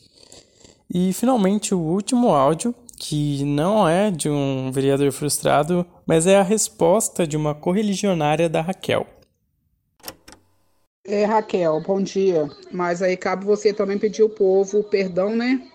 E 0.92 1.12
finalmente 1.12 1.74
o 1.74 1.78
último 1.78 2.28
áudio, 2.28 2.74
que 3.00 3.42
não 3.46 3.88
é 3.88 4.10
de 4.10 4.28
um 4.28 4.70
vereador 4.70 5.10
frustrado, 5.10 5.86
mas 6.06 6.26
é 6.26 6.36
a 6.36 6.42
resposta 6.42 7.26
de 7.26 7.34
uma 7.34 7.54
correligionária 7.54 8.46
da 8.46 8.60
Raquel. 8.60 9.06
É, 11.06 11.24
Raquel, 11.24 11.80
bom 11.80 12.02
dia. 12.02 12.50
Mas 12.70 13.00
aí 13.00 13.16
cabe 13.16 13.46
você 13.46 13.72
também 13.72 13.98
pedir 13.98 14.20
ao 14.20 14.28
povo 14.28 14.84
perdão, 14.84 15.34
né? 15.34 15.66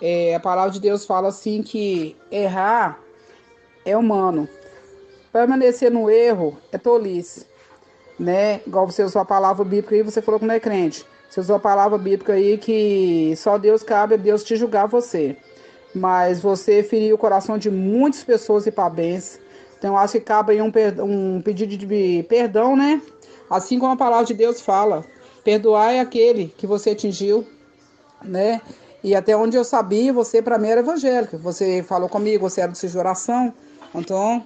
É, 0.00 0.34
a 0.34 0.40
palavra 0.40 0.70
de 0.70 0.80
Deus 0.80 1.04
fala 1.04 1.28
assim 1.28 1.62
que 1.62 2.16
errar 2.30 2.98
é 3.84 3.94
humano. 3.94 4.48
Permanecer 5.30 5.90
no 5.90 6.10
erro 6.10 6.56
é 6.72 6.78
tolice, 6.78 7.46
né? 8.18 8.62
Igual 8.66 8.86
você 8.86 9.04
usou 9.04 9.20
a 9.20 9.26
palavra 9.26 9.64
bíblica 9.66 9.94
aí, 9.94 10.02
você 10.02 10.22
falou 10.22 10.40
que 10.40 10.46
não 10.46 10.54
é 10.54 10.60
crente. 10.60 11.04
Você 11.28 11.40
usou 11.40 11.56
a 11.56 11.60
palavra 11.60 11.98
bíblica 11.98 12.32
aí 12.32 12.56
que 12.56 13.34
só 13.36 13.58
Deus 13.58 13.82
cabe 13.82 14.14
a 14.14 14.16
Deus 14.16 14.42
te 14.42 14.56
julgar 14.56 14.86
você. 14.86 15.36
Mas 15.94 16.40
você 16.40 16.82
feriu 16.82 17.14
o 17.14 17.18
coração 17.18 17.56
de 17.56 17.70
muitas 17.70 18.24
pessoas 18.24 18.66
e 18.66 18.70
parabéns. 18.70 19.38
Então 19.78 19.96
acho 19.96 20.14
que 20.14 20.20
cabe 20.20 20.52
aí 20.52 20.62
um, 20.62 20.72
um 21.02 21.42
pedido 21.42 21.76
de 21.76 22.22
perdão, 22.28 22.74
né? 22.76 23.00
Assim 23.48 23.78
como 23.78 23.92
a 23.92 23.96
palavra 23.96 24.24
de 24.24 24.34
Deus 24.34 24.60
fala. 24.60 25.04
Perdoai 25.44 26.00
aquele 26.00 26.48
que 26.56 26.66
você 26.66 26.90
atingiu, 26.90 27.46
né? 28.22 28.60
E 29.02 29.14
até 29.14 29.36
onde 29.36 29.56
eu 29.56 29.64
sabia, 29.64 30.12
você 30.12 30.40
para 30.40 30.58
mim 30.58 30.68
era 30.68 30.80
evangélica. 30.80 31.36
Você 31.36 31.82
falou 31.82 32.08
comigo, 32.08 32.48
você 32.48 32.62
era 32.62 32.72
do 32.72 32.88
de 32.88 32.98
oração. 32.98 33.52
Então, 33.94 34.42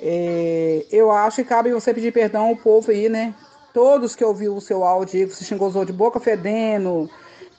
é, 0.00 0.86
eu 0.90 1.10
acho 1.10 1.36
que 1.42 1.44
cabe 1.44 1.70
você 1.70 1.92
pedir 1.92 2.10
perdão 2.10 2.48
ao 2.48 2.56
povo 2.56 2.90
aí, 2.90 3.08
né? 3.08 3.34
Todos 3.74 4.16
que 4.16 4.24
ouviu 4.24 4.56
o 4.56 4.60
seu 4.60 4.82
áudio, 4.82 5.28
que 5.28 5.34
você 5.34 5.44
xingou 5.44 5.84
de 5.84 5.92
boca 5.92 6.18
fedendo, 6.18 7.08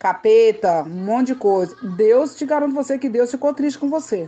capeta, 0.01 0.81
um 0.81 1.05
monte 1.05 1.27
de 1.27 1.35
coisa. 1.35 1.75
Deus 1.95 2.35
te 2.35 2.43
garante 2.43 2.73
você 2.73 2.97
que 2.97 3.07
Deus 3.07 3.29
ficou 3.29 3.53
triste 3.53 3.77
com 3.77 3.87
você. 3.87 4.27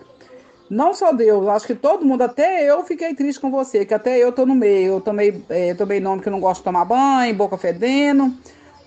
Não 0.69 0.93
só 0.93 1.11
Deus, 1.11 1.47
acho 1.47 1.65
que 1.65 1.73
todo 1.73 2.05
mundo, 2.05 2.21
até 2.21 2.63
eu 2.69 2.83
fiquei 2.83 3.15
triste 3.15 3.39
com 3.39 3.49
você, 3.49 3.83
que 3.83 3.93
até 3.93 4.19
eu 4.19 4.31
tô 4.31 4.45
no 4.45 4.53
meio. 4.53 4.93
Eu 4.93 5.01
tomei, 5.01 5.43
é, 5.49 5.73
tomei 5.73 5.99
nome 5.99 6.21
que 6.21 6.27
eu 6.27 6.31
não 6.31 6.39
gosto 6.39 6.59
de 6.59 6.65
tomar 6.65 6.85
banho, 6.85 7.33
boca 7.33 7.57
fedendo, 7.57 8.31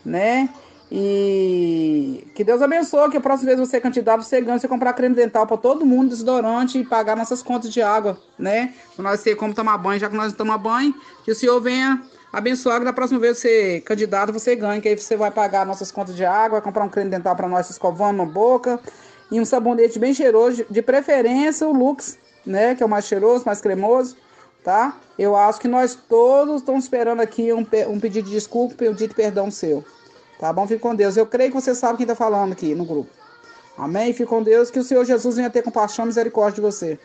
né? 0.05 0.49
E 0.91 2.25
que 2.37 2.45
Deus 2.45 2.63
abençoe, 2.63 3.11
que 3.11 3.17
a 3.17 3.21
próxima 3.21 3.49
vez 3.49 3.69
você 3.69 3.79
é 3.79 3.81
candidato, 3.81 4.23
você 4.23 4.41
ganha, 4.41 4.57
você 4.57 4.69
comprar 4.69 4.93
creme 4.93 5.17
dental 5.17 5.45
para 5.45 5.57
todo 5.57 5.85
mundo, 5.85 6.11
desodorante 6.11 6.79
e 6.79 6.85
pagar 6.85 7.17
nossas 7.17 7.43
contas 7.43 7.73
de 7.73 7.83
água, 7.83 8.17
né? 8.39 8.75
Para 8.95 9.03
nós 9.03 9.23
ter 9.23 9.35
como 9.35 9.53
tomar 9.53 9.77
banho, 9.79 9.99
já 9.99 10.09
que 10.09 10.17
nós 10.17 10.29
não 10.29 10.39
tomamos 10.39 10.63
banho, 10.63 10.95
que 11.25 11.33
o 11.33 11.35
Senhor 11.35 11.61
venha 11.61 12.01
abençoar 12.37 12.79
que 12.79 12.85
da 12.85 12.93
próxima 12.93 13.19
vez 13.19 13.39
você 13.39 13.81
candidato, 13.81 14.31
você 14.31 14.55
ganha, 14.55 14.79
que 14.79 14.89
aí 14.89 14.95
você 14.95 15.17
vai 15.17 15.31
pagar 15.31 15.65
nossas 15.65 15.91
contas 15.91 16.15
de 16.15 16.23
água, 16.23 16.61
comprar 16.61 16.85
um 16.85 16.89
creme 16.89 17.11
dental 17.11 17.35
para 17.35 17.49
nós 17.49 17.71
escovando 17.71 18.19
na 18.19 18.27
boca 18.27 18.79
e 19.31 19.41
um 19.41 19.45
sabonete 19.45 19.99
bem 19.99 20.13
cheiroso, 20.13 20.67
de 20.69 20.83
preferência 20.83 21.67
o 21.67 21.73
Lux, 21.73 22.19
né? 22.45 22.75
Que 22.75 22.83
é 22.83 22.87
o 22.87 22.89
mais 22.89 23.07
cheiroso, 23.07 23.47
mais 23.47 23.63
cremoso, 23.63 24.19
tá? 24.63 25.01
Eu 25.19 25.35
acho 25.35 25.59
que 25.59 25.67
nós 25.67 25.95
todos 25.95 26.61
estamos 26.61 26.85
esperando 26.85 27.21
aqui 27.21 27.55
um, 27.55 27.67
um 27.89 27.99
pedido 27.99 28.27
de 28.27 28.35
desculpa, 28.35 28.75
um 28.75 28.77
pedido 28.77 29.09
de 29.09 29.15
perdão 29.15 29.51
seu. 29.51 29.83
Tá 30.39 30.53
bom? 30.53 30.67
Fique 30.67 30.81
com 30.81 30.95
Deus. 30.95 31.17
Eu 31.17 31.25
creio 31.25 31.51
que 31.51 31.59
você 31.59 31.75
sabe 31.75 31.97
quem 31.97 32.05
está 32.05 32.15
falando 32.15 32.53
aqui 32.53 32.75
no 32.75 32.85
grupo. 32.85 33.11
Amém? 33.79 34.13
Fique 34.13 34.29
com 34.29 34.43
Deus. 34.43 34.71
Que 34.71 34.79
o 34.79 34.85
Senhor 34.85 35.07
Jesus 35.07 35.37
venha 35.37 35.49
ter 35.49 35.63
compaixão 35.63 36.05
e 36.05 36.09
misericórdia 36.09 36.57
de 36.57 36.61
você. 36.61 36.99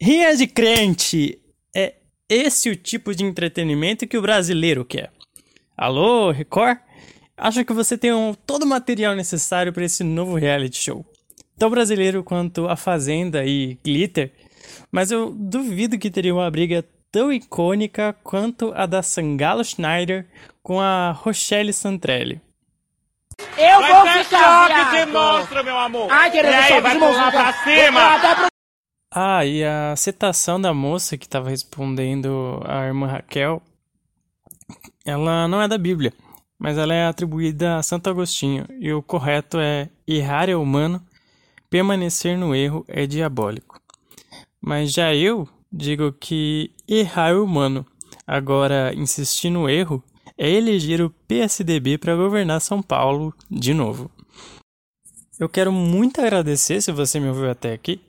Rinha 0.00 0.34
de 0.34 0.46
crente. 0.46 1.38
É 1.76 1.99
esse 2.30 2.70
o 2.70 2.76
tipo 2.76 3.12
de 3.12 3.24
entretenimento 3.24 4.06
que 4.06 4.16
o 4.16 4.22
brasileiro 4.22 4.84
quer. 4.84 5.10
Alô, 5.76 6.30
Record? 6.30 6.78
Acho 7.36 7.64
que 7.64 7.72
você 7.72 7.98
tem 7.98 8.12
um, 8.12 8.32
todo 8.32 8.62
o 8.62 8.68
material 8.68 9.16
necessário 9.16 9.72
para 9.72 9.84
esse 9.84 10.04
novo 10.04 10.36
reality 10.36 10.78
show. 10.78 11.04
Tão 11.58 11.68
brasileiro 11.68 12.22
quanto 12.22 12.68
A 12.68 12.76
Fazenda 12.76 13.44
e 13.44 13.76
Glitter, 13.84 14.32
mas 14.92 15.10
eu 15.10 15.30
duvido 15.30 15.98
que 15.98 16.10
teria 16.10 16.32
uma 16.32 16.50
briga 16.50 16.84
tão 17.10 17.32
icônica 17.32 18.14
quanto 18.22 18.72
a 18.76 18.86
da 18.86 19.02
Sangalo 19.02 19.64
Schneider 19.64 20.26
com 20.62 20.80
a 20.80 21.10
Rochelle 21.10 21.72
Santrelli. 21.72 22.40
Eu 23.56 23.80
vai 23.80 23.92
vou 23.92 24.24
ficar 24.24 24.68
choque 24.68 24.96
de 24.96 25.12
monstro, 25.12 25.64
meu 25.64 25.78
amor. 25.78 26.08
Ai, 26.10 26.30
querendo 26.30 26.52
e 26.52 26.54
aí, 26.54 26.80
vai 26.80 26.98
pular 26.98 27.32
pra 27.32 27.52
cima. 27.64 28.50
Ah, 29.12 29.44
e 29.44 29.64
a 29.64 29.96
citação 29.96 30.60
da 30.60 30.72
moça 30.72 31.18
que 31.18 31.26
estava 31.26 31.50
respondendo 31.50 32.60
a 32.64 32.86
irmã 32.86 33.08
Raquel, 33.08 33.60
ela 35.04 35.48
não 35.48 35.60
é 35.60 35.66
da 35.66 35.76
Bíblia, 35.76 36.12
mas 36.56 36.78
ela 36.78 36.94
é 36.94 37.06
atribuída 37.06 37.76
a 37.76 37.82
Santo 37.82 38.08
Agostinho, 38.08 38.66
e 38.78 38.92
o 38.92 39.02
correto 39.02 39.58
é 39.58 39.90
errar 40.06 40.48
é 40.48 40.54
humano, 40.54 41.04
permanecer 41.68 42.38
no 42.38 42.54
erro 42.54 42.84
é 42.86 43.04
diabólico. 43.04 43.80
Mas 44.60 44.92
já 44.92 45.12
eu 45.12 45.48
digo 45.72 46.12
que 46.12 46.70
errar 46.86 47.30
é 47.30 47.34
humano. 47.34 47.84
Agora, 48.24 48.94
insistir 48.94 49.50
no 49.50 49.68
erro 49.68 50.04
é 50.38 50.48
eleger 50.48 51.00
o 51.00 51.10
PSDB 51.26 51.98
para 51.98 52.14
governar 52.14 52.60
São 52.60 52.80
Paulo 52.80 53.34
de 53.50 53.74
novo. 53.74 54.08
Eu 55.36 55.48
quero 55.48 55.72
muito 55.72 56.20
agradecer 56.20 56.80
se 56.80 56.92
você 56.92 57.18
me 57.18 57.28
ouviu 57.28 57.50
até 57.50 57.72
aqui. 57.72 58.00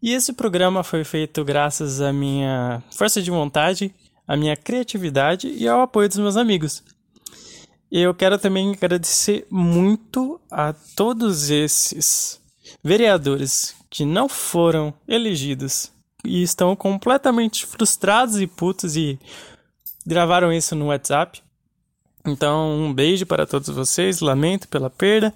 E 0.00 0.12
esse 0.12 0.32
programa 0.32 0.84
foi 0.84 1.02
feito 1.02 1.44
graças 1.44 2.00
à 2.00 2.12
minha 2.12 2.82
força 2.90 3.20
de 3.20 3.30
vontade, 3.30 3.92
à 4.26 4.36
minha 4.36 4.56
criatividade 4.56 5.48
e 5.48 5.66
ao 5.66 5.80
apoio 5.80 6.08
dos 6.08 6.18
meus 6.18 6.36
amigos. 6.36 6.82
Eu 7.90 8.14
quero 8.14 8.38
também 8.38 8.72
agradecer 8.72 9.46
muito 9.50 10.40
a 10.50 10.72
todos 10.94 11.50
esses 11.50 12.40
vereadores 12.84 13.74
que 13.90 14.04
não 14.04 14.28
foram 14.28 14.92
elegidos 15.08 15.90
e 16.24 16.42
estão 16.42 16.76
completamente 16.76 17.64
frustrados 17.66 18.40
e 18.40 18.46
putos 18.46 18.94
e 18.94 19.18
gravaram 20.06 20.52
isso 20.52 20.76
no 20.76 20.86
WhatsApp. 20.86 21.42
Então, 22.26 22.70
um 22.78 22.92
beijo 22.92 23.24
para 23.24 23.46
todos 23.46 23.68
vocês, 23.68 24.20
lamento 24.20 24.68
pela 24.68 24.90
perda. 24.90 25.32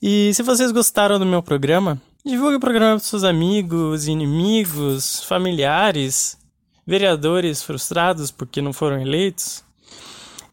E 0.00 0.32
se 0.34 0.42
vocês 0.42 0.72
gostaram 0.72 1.18
do 1.18 1.26
meu 1.26 1.42
programa, 1.42 2.00
divulgue 2.24 2.56
o 2.56 2.60
programa 2.60 2.96
para 2.96 3.04
seus 3.04 3.22
amigos, 3.22 4.08
inimigos, 4.08 5.22
familiares, 5.24 6.38
vereadores 6.86 7.62
frustrados 7.62 8.30
porque 8.30 8.62
não 8.62 8.72
foram 8.72 9.00
eleitos. 9.00 9.62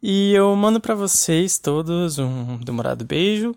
E 0.04 0.34
eu 0.34 0.56
mando 0.56 0.82
para 0.82 0.96
vocês 0.96 1.58
todos 1.58 2.18
um 2.18 2.58
demorado 2.58 3.06
beijo 3.06 3.56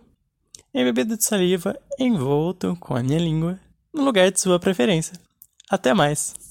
em 0.72 0.84
bebida 0.84 1.16
de 1.16 1.24
saliva 1.24 1.78
envolto 1.98 2.76
com 2.80 2.94
a 2.94 3.02
minha 3.02 3.18
língua 3.18 3.58
no 3.92 4.04
lugar 4.04 4.30
de 4.30 4.40
sua 4.40 4.58
preferência. 4.58 5.14
Até 5.70 5.94
mais! 5.94 6.43